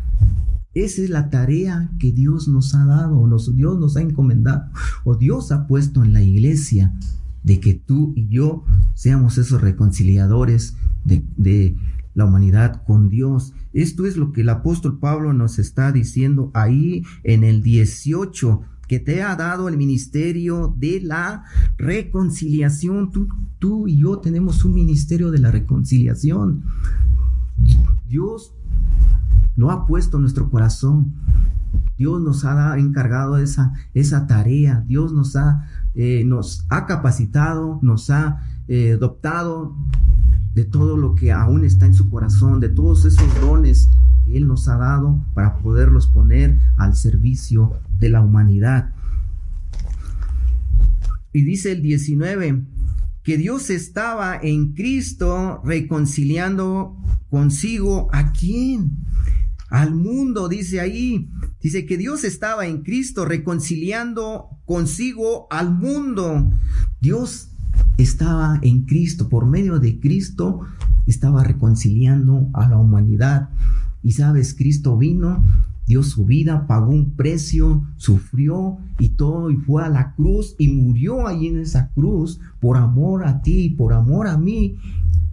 Esa 0.72 1.02
es 1.02 1.10
la 1.10 1.28
tarea 1.28 1.90
que 1.98 2.10
Dios 2.10 2.48
nos 2.48 2.74
ha 2.74 2.86
dado, 2.86 3.28
Dios 3.52 3.78
nos 3.78 3.98
ha 3.98 4.00
encomendado, 4.00 4.70
o 5.04 5.14
Dios 5.14 5.52
ha 5.52 5.66
puesto 5.66 6.02
en 6.02 6.14
la 6.14 6.22
iglesia 6.22 6.94
de 7.42 7.60
que 7.60 7.74
tú 7.74 8.14
y 8.16 8.28
yo 8.28 8.64
seamos 8.94 9.36
esos 9.36 9.60
reconciliadores 9.60 10.76
de, 11.04 11.76
la 12.14 12.24
humanidad 12.24 12.82
con 12.86 13.10
Dios. 13.10 13.52
Esto 13.74 14.06
es 14.06 14.16
lo 14.16 14.32
que 14.32 14.40
el 14.40 14.48
apóstol 14.48 14.98
Pablo 14.98 15.34
nos 15.34 15.58
está 15.58 15.92
diciendo 15.92 16.50
ahí 16.54 17.04
en 17.24 17.44
el 17.44 17.62
18 17.62 18.62
que 18.90 18.98
te 18.98 19.22
ha 19.22 19.36
dado 19.36 19.68
el 19.68 19.76
ministerio 19.76 20.74
de 20.76 21.00
la 21.00 21.44
reconciliación. 21.78 23.12
Tú, 23.12 23.28
tú 23.60 23.86
y 23.86 23.98
yo 23.98 24.18
tenemos 24.18 24.64
un 24.64 24.74
ministerio 24.74 25.30
de 25.30 25.38
la 25.38 25.52
reconciliación. 25.52 26.64
Dios 28.08 28.52
lo 29.54 29.70
ha 29.70 29.86
puesto 29.86 30.16
en 30.16 30.22
nuestro 30.22 30.50
corazón. 30.50 31.12
Dios 31.98 32.20
nos 32.20 32.44
ha 32.44 32.76
encargado 32.80 33.36
esa, 33.38 33.74
esa 33.94 34.26
tarea. 34.26 34.82
Dios 34.88 35.12
nos 35.12 35.36
ha 35.36 35.68
eh, 35.94 36.24
nos 36.24 36.66
ha 36.68 36.86
capacitado, 36.86 37.78
nos 37.82 38.10
ha 38.10 38.42
eh, 38.66 38.94
adoptado 38.94 39.76
de 40.52 40.64
todo 40.64 40.96
lo 40.96 41.14
que 41.14 41.30
aún 41.30 41.64
está 41.64 41.86
en 41.86 41.94
su 41.94 42.10
corazón, 42.10 42.58
de 42.58 42.70
todos 42.70 43.04
esos 43.04 43.40
dones 43.40 43.88
que 44.24 44.36
Él 44.36 44.48
nos 44.48 44.66
ha 44.66 44.78
dado 44.78 45.24
para 45.32 45.58
poderlos 45.58 46.08
poner 46.08 46.58
al 46.76 46.96
servicio 46.96 47.78
de 48.00 48.08
la 48.08 48.22
humanidad. 48.22 48.92
Y 51.32 51.42
dice 51.42 51.72
el 51.72 51.82
19, 51.82 52.64
que 53.22 53.36
Dios 53.36 53.70
estaba 53.70 54.36
en 54.42 54.72
Cristo 54.72 55.60
reconciliando 55.64 56.96
consigo 57.28 58.08
a 58.12 58.32
quién? 58.32 59.06
Al 59.68 59.94
mundo, 59.94 60.48
dice 60.48 60.80
ahí. 60.80 61.30
Dice 61.62 61.86
que 61.86 61.96
Dios 61.96 62.24
estaba 62.24 62.66
en 62.66 62.82
Cristo 62.82 63.24
reconciliando 63.24 64.58
consigo 64.64 65.46
al 65.50 65.72
mundo. 65.72 66.50
Dios 67.00 67.50
estaba 67.98 68.58
en 68.62 68.84
Cristo, 68.86 69.28
por 69.28 69.46
medio 69.46 69.78
de 69.78 70.00
Cristo 70.00 70.60
estaba 71.06 71.44
reconciliando 71.44 72.48
a 72.54 72.68
la 72.68 72.78
humanidad. 72.78 73.50
Y 74.02 74.12
sabes, 74.12 74.54
Cristo 74.54 74.96
vino 74.96 75.44
dio 75.90 76.04
su 76.04 76.24
vida, 76.24 76.68
pagó 76.68 76.92
un 76.92 77.16
precio, 77.16 77.84
sufrió 77.96 78.78
y 79.00 79.10
todo, 79.10 79.50
y 79.50 79.56
fue 79.56 79.82
a 79.82 79.88
la 79.88 80.14
cruz 80.14 80.54
y 80.56 80.68
murió 80.68 81.26
ahí 81.26 81.48
en 81.48 81.58
esa 81.58 81.90
cruz 81.90 82.40
por 82.60 82.76
amor 82.76 83.26
a 83.26 83.42
ti, 83.42 83.70
por 83.70 83.92
amor 83.92 84.28
a 84.28 84.38
mí. 84.38 84.76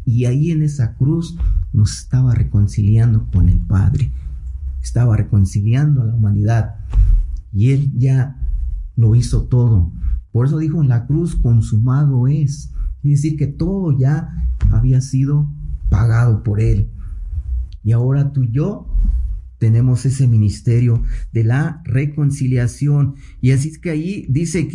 Y 0.04 0.26
ahí 0.26 0.50
en 0.52 0.64
esa 0.64 0.96
cruz 0.96 1.38
nos 1.74 2.00
estaba 2.00 2.34
reconciliando 2.34 3.28
con 3.32 3.50
el 3.50 3.60
Padre, 3.60 4.12
estaba 4.82 5.16
reconciliando 5.16 6.02
a 6.02 6.06
la 6.06 6.16
humanidad. 6.16 6.76
Y 7.54 7.70
Él 7.70 7.92
ya 7.96 8.36
lo 8.96 9.14
hizo 9.14 9.44
todo. 9.44 9.92
Por 10.32 10.48
eso 10.48 10.58
dijo 10.58 10.82
en 10.82 10.90
la 10.90 11.06
cruz, 11.06 11.36
consumado 11.36 12.28
es. 12.28 12.72
Es 13.04 13.22
decir, 13.22 13.38
que 13.38 13.46
todo 13.46 13.96
ya 13.96 14.50
había 14.72 15.02
sido 15.02 15.48
pagado 15.90 16.42
por 16.42 16.60
Él. 16.62 16.90
Y 17.84 17.92
ahora 17.92 18.32
tú 18.32 18.42
y 18.42 18.52
yo 18.52 18.88
tenemos 19.58 20.06
ese 20.06 20.28
ministerio 20.28 21.04
de 21.32 21.44
la 21.44 21.82
reconciliación. 21.84 23.16
Y 23.42 23.52
así 23.52 23.70
es 23.70 23.80
que 23.80 23.90
ahí 23.90 24.26
dice 24.30 24.68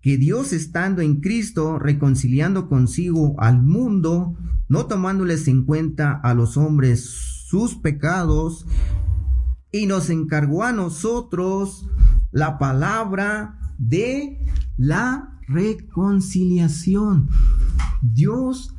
que, 0.00 0.16
Dios 0.16 0.52
estando 0.52 1.02
en 1.02 1.20
Cristo, 1.20 1.78
reconciliando 1.78 2.68
consigo 2.68 3.34
al 3.38 3.62
mundo, 3.62 4.36
no 4.68 4.86
tomándoles 4.86 5.48
en 5.48 5.64
cuenta 5.64 6.12
a 6.12 6.34
los 6.34 6.56
hombres 6.56 7.04
sus 7.46 7.74
pecados, 7.74 8.66
y 9.70 9.86
nos 9.86 10.10
encargó 10.10 10.64
a 10.64 10.72
nosotros 10.72 11.88
la 12.30 12.58
palabra 12.58 13.58
de 13.78 14.44
la 14.76 15.38
reconciliación. 15.48 17.30
Dios 18.02 18.74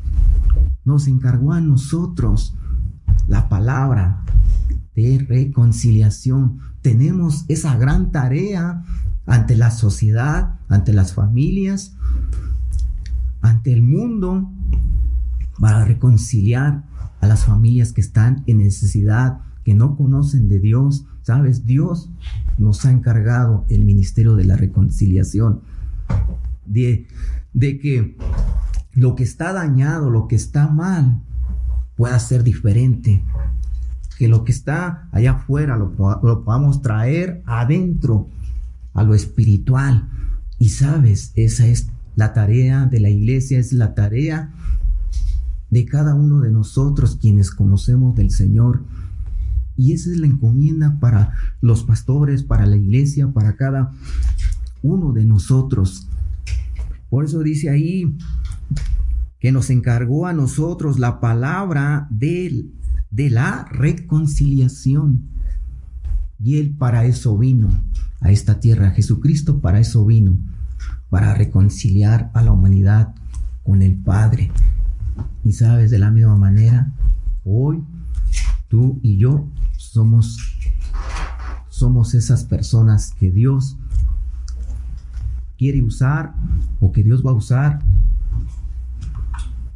nos 0.85 1.07
encargó 1.07 1.53
a 1.53 1.61
nosotros 1.61 2.55
la 3.27 3.49
palabra 3.49 4.23
de 4.95 5.25
reconciliación. 5.27 6.59
Tenemos 6.81 7.45
esa 7.47 7.77
gran 7.77 8.11
tarea 8.11 8.83
ante 9.25 9.55
la 9.55 9.71
sociedad, 9.71 10.59
ante 10.67 10.93
las 10.93 11.13
familias, 11.13 11.95
ante 13.41 13.73
el 13.73 13.81
mundo, 13.81 14.49
para 15.59 15.85
reconciliar 15.85 16.83
a 17.21 17.27
las 17.27 17.45
familias 17.45 17.93
que 17.93 18.01
están 18.01 18.43
en 18.47 18.57
necesidad, 18.57 19.39
que 19.63 19.73
no 19.73 19.95
conocen 19.95 20.47
de 20.49 20.59
Dios. 20.59 21.05
Sabes, 21.21 21.65
Dios 21.65 22.09
nos 22.57 22.85
ha 22.85 22.91
encargado 22.91 23.65
el 23.69 23.85
ministerio 23.85 24.35
de 24.35 24.45
la 24.45 24.57
reconciliación, 24.57 25.61
de, 26.65 27.07
de 27.53 27.79
que 27.79 28.17
lo 28.93 29.15
que 29.15 29.23
está 29.23 29.53
dañado, 29.53 30.09
lo 30.09 30.27
que 30.27 30.35
está 30.35 30.67
mal, 30.67 31.21
pueda 31.95 32.19
ser 32.19 32.43
diferente, 32.43 33.23
que 34.23 34.29
lo 34.29 34.45
que 34.45 34.53
está 34.53 35.09
allá 35.11 35.33
afuera 35.33 35.75
lo, 35.75 35.91
podamos 36.45 36.81
traer 36.81 37.43
adentro, 37.45 38.29
a 38.93 39.03
lo 39.03 39.15
espiritual. 39.15 40.07
Y 40.57 40.69
sabes, 40.69 41.33
esa 41.35 41.67
es 41.67 41.89
la 42.15 42.31
tarea 42.31 42.85
de 42.85 43.01
la 43.01 43.09
iglesia, 43.09 43.59
es 43.59 43.73
la 43.73 43.93
tarea 43.95 44.53
de 45.69 45.83
cada 45.83 46.15
uno 46.15 46.39
de 46.39 46.51
nosotros 46.51 47.17
quienes 47.19 47.51
conocemos 47.51 48.15
del 48.15 48.31
Señor. 48.31 48.85
Y 49.75 49.91
esa 49.91 50.09
es 50.09 50.17
la 50.19 50.27
encomienda 50.27 50.99
para 51.01 51.33
los 51.59 51.83
pastores, 51.83 52.43
para 52.43 52.65
la 52.65 52.77
iglesia, 52.77 53.27
para 53.27 53.57
cada 53.57 53.91
uno 54.81 55.11
de 55.11 55.25
nosotros. 55.25 56.07
Por 57.09 57.25
eso 57.25 57.43
dice 57.43 57.69
ahí 57.69 58.15
que 59.41 59.51
nos 59.51 59.69
encargó 59.69 60.27
a 60.27 60.31
nosotros 60.31 60.97
la 60.97 61.19
palabra 61.19 62.07
del 62.09 62.71
de 63.13 63.29
la 63.29 63.65
reconciliación. 63.65 65.29
Y 66.43 66.57
Él 66.57 66.75
para 66.77 67.05
eso 67.05 67.37
vino 67.37 67.69
a 68.19 68.31
esta 68.31 68.59
tierra. 68.59 68.91
Jesucristo 68.91 69.61
para 69.61 69.79
eso 69.79 70.05
vino, 70.05 70.37
para 71.09 71.33
reconciliar 71.35 72.31
a 72.33 72.41
la 72.41 72.51
humanidad 72.51 73.13
con 73.63 73.81
el 73.81 73.95
Padre. 73.95 74.51
Y 75.43 75.53
sabes, 75.53 75.91
de 75.91 75.99
la 75.99 76.09
misma 76.09 76.35
manera, 76.35 76.91
hoy 77.45 77.83
tú 78.67 78.99
y 79.03 79.17
yo 79.17 79.47
somos, 79.77 80.37
somos 81.69 82.15
esas 82.15 82.43
personas 82.43 83.13
que 83.19 83.29
Dios 83.29 83.77
quiere 85.57 85.83
usar 85.83 86.33
o 86.79 86.91
que 86.91 87.03
Dios 87.03 87.23
va 87.23 87.29
a 87.29 87.35
usar. 87.35 87.79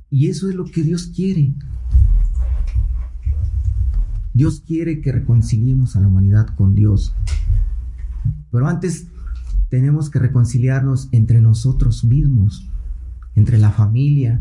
Y 0.09 0.27
eso 0.27 0.49
es 0.49 0.55
lo 0.55 0.65
que 0.65 0.81
Dios 0.81 1.11
quiere, 1.15 1.53
Dios 4.37 4.61
quiere 4.61 5.01
que 5.01 5.11
reconciliemos 5.11 5.95
a 5.95 5.99
la 5.99 6.09
humanidad 6.09 6.45
con 6.55 6.75
Dios. 6.75 7.15
Pero 8.51 8.67
antes 8.67 9.07
tenemos 9.69 10.11
que 10.11 10.19
reconciliarnos 10.19 11.09
entre 11.11 11.41
nosotros 11.41 12.03
mismos, 12.03 12.69
entre 13.33 13.57
la 13.57 13.71
familia, 13.71 14.39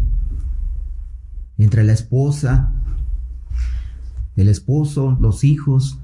entre 1.57 1.83
la 1.83 1.95
esposa, 1.95 2.71
el 4.37 4.49
esposo, 4.49 5.17
los 5.19 5.45
hijos, 5.45 5.99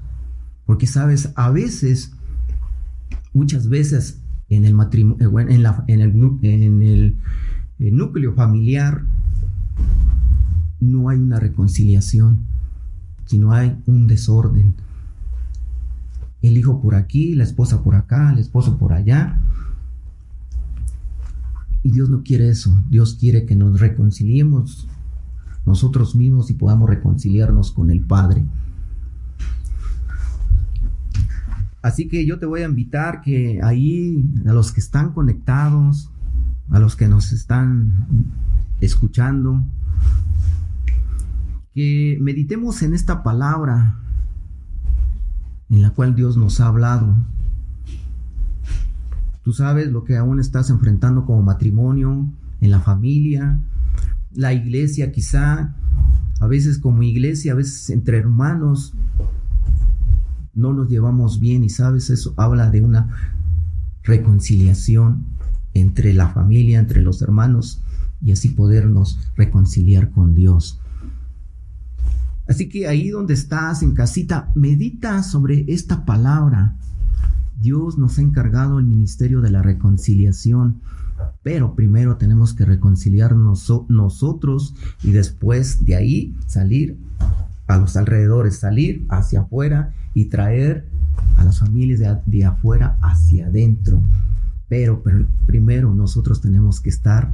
porque 0.65 0.87
sabes, 0.87 1.31
a 1.35 1.51
veces, 1.51 2.13
muchas 3.31 3.69
veces 3.69 4.23
en 4.49 4.65
el 4.65 4.73
matrimonio, 4.73 5.39
eh, 5.39 5.45
en, 5.49 5.65
en, 5.91 6.81
el, 6.81 7.17
en 7.77 7.87
el 7.87 7.95
núcleo 7.95 8.33
familiar 8.33 9.03
no 10.79 11.09
hay 11.09 11.19
una 11.19 11.39
reconciliación 11.39 12.52
si 13.25 13.37
no 13.37 13.51
hay 13.51 13.77
un 13.85 14.07
desorden. 14.07 14.75
El 16.41 16.57
hijo 16.57 16.81
por 16.81 16.95
aquí, 16.95 17.35
la 17.35 17.43
esposa 17.43 17.83
por 17.83 17.95
acá, 17.95 18.31
el 18.31 18.39
esposo 18.39 18.77
por 18.77 18.93
allá. 18.93 19.41
Y 21.83 21.91
Dios 21.91 22.09
no 22.09 22.23
quiere 22.23 22.49
eso. 22.49 22.83
Dios 22.89 23.15
quiere 23.19 23.45
que 23.45 23.55
nos 23.55 23.79
reconciliemos 23.79 24.87
nosotros 25.65 26.15
mismos 26.15 26.49
y 26.49 26.53
podamos 26.53 26.89
reconciliarnos 26.89 27.71
con 27.71 27.91
el 27.91 28.01
Padre. 28.01 28.45
Así 31.81 32.07
que 32.07 32.25
yo 32.25 32.39
te 32.39 32.45
voy 32.45 32.61
a 32.61 32.65
invitar 32.65 33.21
que 33.21 33.59
ahí, 33.61 34.25
a 34.45 34.53
los 34.53 34.71
que 34.71 34.79
están 34.79 35.11
conectados, 35.11 36.09
a 36.69 36.79
los 36.79 36.95
que 36.95 37.09
nos 37.09 37.33
están 37.33 38.07
escuchando, 38.79 39.61
que 41.73 42.17
meditemos 42.21 42.81
en 42.83 42.93
esta 42.93 43.23
palabra 43.23 43.99
en 45.69 45.81
la 45.81 45.89
cual 45.89 46.15
Dios 46.15 46.37
nos 46.37 46.59
ha 46.59 46.67
hablado. 46.67 47.15
Tú 49.43 49.53
sabes 49.53 49.91
lo 49.91 50.03
que 50.03 50.15
aún 50.15 50.39
estás 50.39 50.69
enfrentando 50.69 51.25
como 51.25 51.41
matrimonio, 51.41 52.27
en 52.61 52.71
la 52.71 52.79
familia, 52.79 53.59
la 54.33 54.53
iglesia 54.53 55.11
quizá, 55.11 55.75
a 56.39 56.47
veces 56.47 56.79
como 56.79 57.03
iglesia, 57.03 57.51
a 57.51 57.55
veces 57.55 57.89
entre 57.89 58.17
hermanos, 58.17 58.93
no 60.53 60.73
nos 60.73 60.89
llevamos 60.89 61.39
bien 61.39 61.63
y 61.63 61.69
sabes, 61.69 62.09
eso 62.09 62.33
habla 62.37 62.69
de 62.69 62.83
una 62.83 63.09
reconciliación 64.03 65.25
entre 65.73 66.13
la 66.13 66.29
familia, 66.29 66.79
entre 66.79 67.01
los 67.01 67.21
hermanos 67.21 67.81
y 68.21 68.31
así 68.31 68.49
podernos 68.49 69.19
reconciliar 69.35 70.11
con 70.11 70.35
Dios. 70.35 70.79
Así 72.47 72.67
que 72.67 72.87
ahí 72.87 73.09
donde 73.09 73.33
estás, 73.33 73.83
en 73.83 73.93
casita, 73.93 74.51
medita 74.55 75.23
sobre 75.23 75.65
esta 75.67 76.05
palabra. 76.05 76.75
Dios 77.59 77.97
nos 77.97 78.17
ha 78.17 78.21
encargado 78.21 78.79
el 78.79 78.85
ministerio 78.85 79.39
de 79.39 79.49
la 79.49 79.61
reconciliación, 79.61 80.81
pero 81.41 81.75
primero 81.75 82.17
tenemos 82.17 82.53
que 82.53 82.65
reconciliarnos 82.65 83.71
nosotros 83.87 84.75
y 85.03 85.11
después 85.11 85.85
de 85.85 85.95
ahí 85.95 86.35
salir 86.45 86.97
a 87.67 87.77
los 87.77 87.95
alrededores, 87.95 88.57
salir 88.57 89.05
hacia 89.09 89.41
afuera 89.41 89.93
y 90.13 90.25
traer 90.25 90.85
a 91.37 91.45
las 91.45 91.59
familias 91.59 91.99
de, 91.99 92.17
de 92.25 92.45
afuera 92.45 92.97
hacia 93.01 93.47
adentro. 93.47 94.01
Pero, 94.67 95.01
pero 95.01 95.25
primero 95.45 95.93
nosotros 95.93 96.41
tenemos 96.41 96.81
que 96.81 96.89
estar 96.89 97.31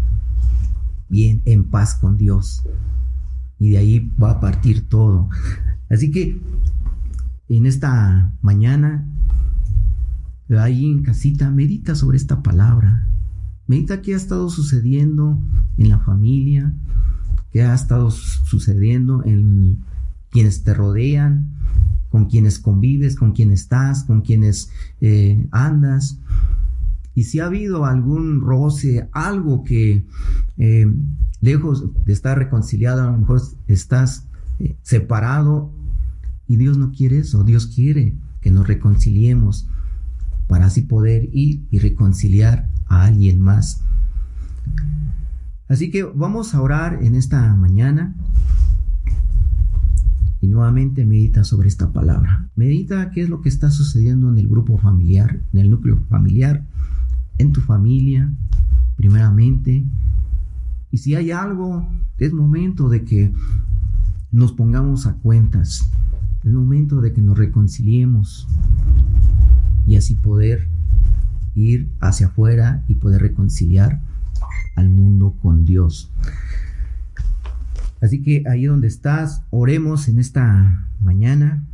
bien 1.08 1.42
en 1.46 1.64
paz 1.64 1.96
con 1.96 2.18
Dios 2.18 2.64
y 3.60 3.72
de 3.72 3.78
ahí 3.78 4.12
va 4.22 4.32
a 4.32 4.40
partir 4.40 4.88
todo. 4.88 5.30
Así 5.90 6.12
que 6.12 6.42
en 7.50 7.66
esta 7.66 8.34
mañana 8.42 9.06
ahí 10.58 10.86
en 10.86 11.04
casita, 11.04 11.52
medita 11.52 11.94
sobre 11.94 12.18
esta 12.18 12.42
palabra. 12.42 13.06
Medita 13.68 14.02
qué 14.02 14.14
ha 14.14 14.18
estado 14.18 14.50
sucediendo 14.50 15.40
en 15.78 15.90
la 15.90 16.00
familia, 16.00 16.74
qué 17.52 17.62
ha 17.62 17.76
estado 17.76 18.10
sucediendo 18.10 19.24
en 19.26 19.84
quienes 20.32 20.64
te 20.64 20.74
rodean, 20.74 21.54
con 22.10 22.26
quienes 22.26 22.58
convives, 22.58 23.16
con 23.16 23.34
quienes 23.34 23.62
estás, 23.62 24.04
con 24.06 24.22
quienes 24.22 24.72
eh, 25.02 25.48
andas. 25.52 26.20
Y 27.14 27.26
si 27.26 27.40
ha 27.40 27.46
habido 27.46 27.86
algún 27.86 28.42
roce, 28.42 29.08
algo 29.12 29.64
que 29.64 30.06
eh, 30.58 30.88
lejos 31.42 31.86
de 32.06 32.14
estar 32.14 32.38
reconciliado, 32.38 33.02
a 33.02 33.12
lo 33.12 33.18
mejor 33.18 33.42
estás 33.68 34.28
eh, 34.60 34.76
separado 34.82 35.72
y 36.48 36.58
Dios 36.58 36.78
no 36.78 36.92
quiere 36.92 37.20
eso, 37.20 37.44
Dios 37.44 37.68
quiere 37.68 38.16
que 38.42 38.52
nos 38.52 38.68
reconciliemos 38.68 39.68
para 40.48 40.66
así 40.66 40.82
poder 40.82 41.30
ir 41.32 41.66
y 41.70 41.80
reconciliar 41.80 42.70
a 42.88 43.06
alguien 43.06 43.40
más. 43.40 43.84
Así 45.68 45.92
que 45.92 46.04
vamos 46.04 46.56
a 46.56 46.62
orar 46.62 47.04
en 47.04 47.14
esta 47.14 47.56
mañana 47.56 48.16
y 50.42 50.48
nuevamente 50.48 51.06
medita 51.06 51.44
sobre 51.44 51.68
esta 51.68 51.92
palabra. 51.92 52.50
Medita 52.56 53.12
qué 53.12 53.22
es 53.22 53.30
lo 53.30 53.42
que 53.42 53.50
está 53.50 53.70
sucediendo 53.70 54.30
en 54.30 54.40
el 54.40 54.48
grupo 54.48 54.78
familiar, 54.78 55.42
en 55.54 55.60
el 55.60 55.70
núcleo 55.70 56.00
familiar, 56.10 56.66
en 57.38 57.52
tu 57.52 57.62
familia, 57.62 58.32
primeramente. 58.96 59.86
Y 60.92 60.98
si 60.98 61.16
hay 61.16 61.32
algo, 61.32 61.88
es 62.18 62.34
momento 62.34 62.90
de 62.90 63.04
que 63.04 63.32
nos 64.32 64.54
pongamos 64.54 65.06
a 65.06 65.14
cuentas. 65.16 65.90
Es 66.44 66.52
momento 66.52 67.02
de 67.02 67.14
que 67.14 67.22
nos 67.22 67.38
reconciliemos 67.38 68.48
y 69.86 69.96
así 69.96 70.16
poder 70.16 70.68
ir 71.56 71.90
hacia 72.00 72.28
afuera 72.28 72.84
y 72.88 72.96
poder 72.96 73.22
reconciliar 73.22 74.02
al 74.76 74.90
mundo 74.90 75.36
con 75.42 75.66
Dios. 75.66 76.12
Así 78.02 78.22
que 78.22 78.44
ahí 78.50 78.66
donde 78.66 78.88
estás, 78.88 79.44
oremos 79.50 80.08
en 80.08 80.20
esta 80.20 80.88
mañana 81.02 81.66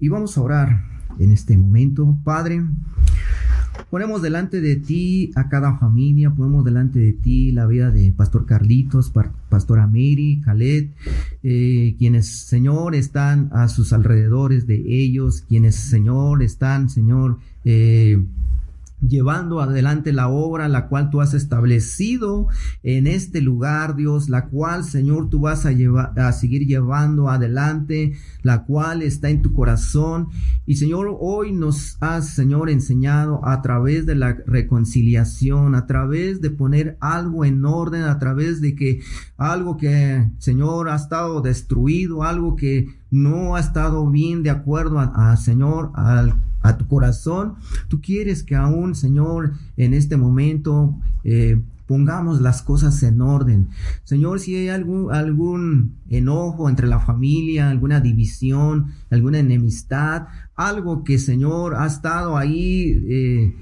y 0.00 0.08
vamos 0.08 0.36
a 0.36 0.42
orar 0.42 0.84
en 1.18 1.30
este 1.30 1.56
momento. 1.56 2.18
Padre, 2.24 2.64
Ponemos 3.94 4.22
delante 4.22 4.60
de 4.60 4.74
ti 4.74 5.30
a 5.36 5.48
cada 5.48 5.78
familia, 5.78 6.28
ponemos 6.28 6.64
delante 6.64 6.98
de 6.98 7.12
ti 7.12 7.52
la 7.52 7.64
vida 7.64 7.92
de 7.92 8.12
Pastor 8.12 8.44
Carlitos, 8.44 9.12
Pastora 9.48 9.86
Mary, 9.86 10.42
Khaled, 10.44 10.88
eh, 11.44 11.94
quienes, 11.96 12.26
Señor, 12.26 12.96
están 12.96 13.50
a 13.52 13.68
sus 13.68 13.92
alrededores 13.92 14.66
de 14.66 14.82
ellos, 14.84 15.44
quienes, 15.48 15.76
Señor, 15.76 16.42
están, 16.42 16.90
Señor, 16.90 17.38
eh, 17.64 18.20
llevando 19.08 19.60
adelante 19.60 20.12
la 20.12 20.28
obra 20.28 20.68
la 20.68 20.88
cual 20.88 21.10
tú 21.10 21.20
has 21.20 21.34
establecido 21.34 22.48
en 22.82 23.06
este 23.06 23.40
lugar, 23.40 23.96
Dios, 23.96 24.28
la 24.28 24.46
cual, 24.46 24.84
Señor, 24.84 25.30
tú 25.30 25.40
vas 25.40 25.66
a, 25.66 25.72
llevar, 25.72 26.18
a 26.18 26.32
seguir 26.32 26.66
llevando 26.66 27.28
adelante, 27.28 28.14
la 28.42 28.64
cual 28.64 29.02
está 29.02 29.30
en 29.30 29.42
tu 29.42 29.52
corazón. 29.52 30.28
Y, 30.66 30.76
Señor, 30.76 31.16
hoy 31.20 31.52
nos 31.52 31.96
has, 32.00 32.34
Señor, 32.34 32.70
enseñado 32.70 33.46
a 33.46 33.62
través 33.62 34.06
de 34.06 34.14
la 34.14 34.36
reconciliación, 34.46 35.74
a 35.74 35.86
través 35.86 36.40
de 36.40 36.50
poner 36.50 36.96
algo 37.00 37.44
en 37.44 37.64
orden, 37.64 38.02
a 38.02 38.18
través 38.18 38.60
de 38.60 38.74
que 38.74 39.00
algo 39.36 39.76
que, 39.76 40.30
Señor, 40.38 40.88
ha 40.88 40.96
estado 40.96 41.40
destruido, 41.40 42.22
algo 42.22 42.56
que 42.56 42.88
no 43.10 43.56
ha 43.56 43.60
estado 43.60 44.10
bien 44.10 44.42
de 44.42 44.50
acuerdo 44.50 44.98
a, 44.98 45.36
Señor, 45.36 45.92
al 45.94 46.34
a 46.64 46.78
tu 46.78 46.88
corazón. 46.88 47.54
Tú 47.88 48.00
quieres 48.00 48.42
que 48.42 48.56
aún, 48.56 48.94
Señor, 48.96 49.52
en 49.76 49.92
este 49.94 50.16
momento 50.16 50.96
eh, 51.22 51.60
pongamos 51.86 52.40
las 52.40 52.62
cosas 52.62 53.02
en 53.02 53.20
orden. 53.20 53.68
Señor, 54.02 54.40
si 54.40 54.56
hay 54.56 54.68
algún, 54.70 55.12
algún 55.12 55.94
enojo 56.08 56.68
entre 56.70 56.88
la 56.88 57.00
familia, 57.00 57.68
alguna 57.68 58.00
división, 58.00 58.92
alguna 59.10 59.38
enemistad, 59.38 60.26
algo 60.56 61.04
que, 61.04 61.18
Señor, 61.18 61.74
ha 61.74 61.86
estado 61.86 62.38
ahí 62.38 63.04
eh, 63.08 63.54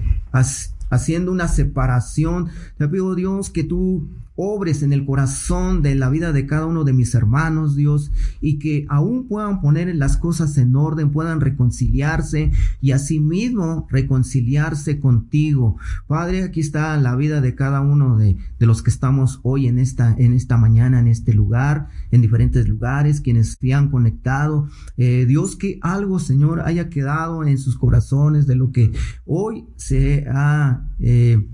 haciendo 0.91 1.33
una 1.33 1.49
separación, 1.49 2.51
te 2.79 2.87
pido, 2.87 3.17
Dios, 3.17 3.51
que 3.51 3.65
tú 3.65 4.09
obres 4.37 4.83
en 4.83 4.93
el 4.93 5.05
corazón 5.05 5.83
de 5.83 5.95
la 5.95 6.09
vida 6.09 6.33
de 6.33 6.47
cada 6.47 6.67
uno 6.67 6.85
de 6.85 6.93
mis 6.93 7.15
hermanos, 7.15 7.77
Dios, 7.77 8.13
y 8.41 8.59
que 8.59 8.87
aún 8.89 9.29
puedan 9.29 9.61
poner 9.61 9.95
las 9.95 10.17
cosas 10.17 10.57
en 10.59 10.75
orden, 10.77 11.11
puedan 11.11 11.41
reconciliarse 11.41 12.53
y 12.81 12.93
asimismo 12.93 13.87
reconciliarse 13.91 14.99
contigo. 14.99 15.77
Padre, 16.07 16.45
aquí 16.45 16.61
está 16.61 16.97
la 16.97 17.15
vida 17.17 17.41
de 17.41 17.55
cada 17.55 17.81
uno 17.81 18.17
de, 18.17 18.37
los 18.59 18.83
que 18.83 18.91
estamos 18.91 19.41
hoy 19.43 19.67
en 19.67 19.79
esta, 19.79 20.15
en 20.17 20.33
esta 20.33 20.57
mañana, 20.57 21.01
en 21.01 21.09
este 21.09 21.35
lugar, 21.35 21.89
en 22.11 22.23
diferentes 22.23 22.69
lugares, 22.69 23.21
quienes 23.21 23.59
se 23.61 23.75
han 23.75 23.91
conectado. 23.91 24.69
Eh, 24.97 25.27
Dios, 25.27 25.57
que 25.57 25.79
algo, 25.83 26.19
Señor, 26.19 26.61
haya 26.61 26.89
quedado 26.89 27.45
en 27.45 27.59
sus 27.59 27.77
corazones 27.77 28.47
de 28.47 28.57
lo 28.57 28.73
que 28.73 28.93
hoy 29.27 29.67
se 29.77 30.27
ha 30.29 30.87
eh, 31.01 31.47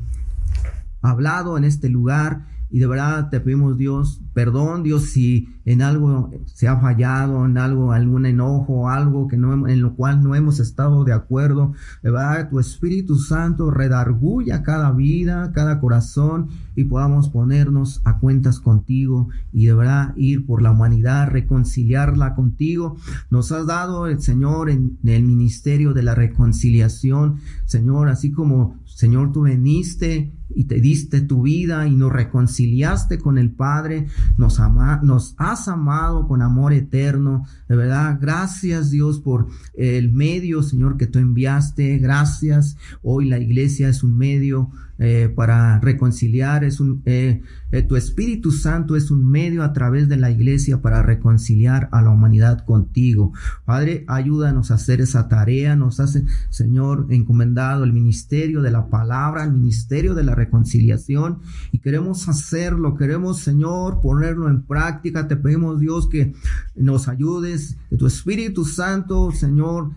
hablado 1.01 1.57
en 1.57 1.65
este 1.65 1.89
lugar 1.89 2.58
y 2.71 2.81
de 2.81 2.87
verdad 2.87 3.31
te 3.31 3.41
pedimos 3.41 3.79
Dios, 3.79 4.21
perdón 4.35 4.83
Dios 4.83 5.05
si 5.05 5.49
en 5.65 5.83
algo 5.83 6.31
se 6.47 6.67
ha 6.69 6.79
fallado, 6.79 7.45
en 7.45 7.59
algo, 7.59 7.93
algún 7.93 8.27
enojo, 8.27 8.89
algo 8.89 9.29
que 9.29 9.37
no, 9.37 9.69
en 9.69 9.83
lo 9.83 9.95
cual 9.95 10.23
no 10.23 10.35
hemos 10.35 10.61
estado 10.61 11.05
de 11.05 11.13
acuerdo. 11.13 11.73
De 12.03 12.11
verdad 12.11 12.49
tu 12.49 12.59
Espíritu 12.59 13.17
Santo 13.17 13.71
redarguya 13.71 14.63
cada 14.63 14.93
vida, 14.93 15.53
cada 15.53 15.81
corazón 15.81 16.49
y 16.75 16.85
podamos 16.85 17.29
ponernos 17.29 18.01
a 18.05 18.19
cuentas 18.19 18.61
contigo 18.61 19.29
y 19.53 19.67
de 19.67 19.75
verdad 19.75 20.15
ir 20.17 20.47
por 20.47 20.63
la 20.63 20.71
humanidad, 20.71 21.29
reconciliarla 21.29 22.35
contigo. 22.35 22.97
Nos 23.31 23.53
has 23.53 23.67
dado 23.67 24.07
el 24.07 24.21
Señor 24.21 24.71
en, 24.71 24.99
el 25.05 25.25
ministerio 25.25 25.93
de 25.93 26.03
la 26.03 26.15
reconciliación, 26.15 27.41
Señor, 27.67 28.09
así 28.09 28.31
como 28.31 28.77
Señor 28.87 29.33
tú 29.33 29.43
veniste 29.43 30.33
y 30.59 30.65
te 30.65 30.81
diste 30.81 31.21
tu 31.21 31.43
vida 31.43 31.87
y 31.87 31.95
nos 31.95 32.13
reconciliaste 32.13 33.19
con 33.19 33.39
el 33.39 33.53
Padre, 33.53 34.09
nos, 34.37 34.59
ama, 34.59 34.99
nos 35.05 35.37
has 35.39 35.69
amado 35.69 36.27
con 36.27 36.43
amor 36.43 36.73
eterno. 36.73 37.45
De 37.69 37.77
verdad, 37.77 38.19
gracias 38.21 38.91
Dios 38.91 39.21
por 39.21 39.47
el 39.75 40.11
medio, 40.11 40.65
Señor, 40.65 40.97
que 40.97 41.07
tú 41.07 41.21
enviaste. 41.21 41.99
Gracias. 41.99 42.77
Hoy 43.03 43.27
la 43.27 43.39
iglesia 43.39 43.89
es 43.89 44.03
un 44.03 44.19
medio 44.19 44.73
eh, 45.01 45.33
para 45.33 45.79
reconciliar, 45.79 46.65
es 46.65 46.81
un, 46.81 47.03
eh, 47.05 47.41
eh, 47.71 47.83
tu 47.83 47.95
Espíritu 47.95 48.51
Santo 48.51 48.97
es 48.97 49.13
un 49.13 49.31
medio 49.31 49.63
a 49.63 49.73
través 49.73 50.09
de 50.09 50.17
la 50.17 50.31
iglesia 50.31 50.83
para 50.83 51.03
reconciliar 51.03 51.89
a 51.93 52.03
la 52.03 52.11
humanidad 52.11 52.65
contigo. 52.65 53.33
Padre, 53.65 54.05
ayúdanos 54.09 54.73
a 54.73 54.75
hacer 54.75 55.01
esa 55.01 55.29
tarea, 55.29 55.77
nos 55.77 56.01
hace, 56.01 56.25
Señor, 56.51 57.07
encomendado 57.11 57.85
el 57.85 57.93
ministerio 57.93 58.61
de 58.61 58.73
la 58.73 58.89
palabra, 58.89 59.45
el 59.45 59.53
ministerio 59.53 60.15
de 60.15 60.25
la 60.25 60.35
reconciliación 60.35 61.43
y 61.71 61.79
queremos 61.79 62.29
hacerlo, 62.29 62.97
queremos, 62.97 63.39
Señor, 63.39 64.01
ponerlo 64.01 64.49
en 64.49 64.63
práctica. 64.63 65.29
Te 65.29 65.37
pedimos, 65.37 65.79
Dios, 65.79 66.09
que 66.09 66.35
nos 66.75 67.07
ayudes, 67.07 67.77
tu 67.97 68.07
Espíritu 68.09 68.65
Santo, 68.65 69.31
Señor, 69.31 69.93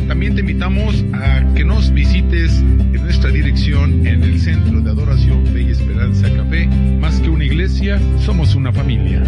También 0.09 0.35
te 0.35 0.41
invitamos 0.41 1.05
a 1.13 1.45
que 1.55 1.65
nos 1.65 1.93
visites 1.93 2.59
en 2.59 3.05
nuestra 3.05 3.31
dirección 3.31 4.05
en 4.07 4.23
el 4.25 4.41
Centro 4.41 4.81
de 4.81 4.91
Adoración 4.91 5.47
Fe 5.47 5.63
y 5.63 5.71
Esperanza 5.71 6.29
Café. 6.35 6.67
Más 7.01 7.21
que 7.21 7.29
una 7.29 7.45
iglesia, 7.45 8.01
somos 8.19 8.57
una 8.57 8.73
familia. 8.73 9.23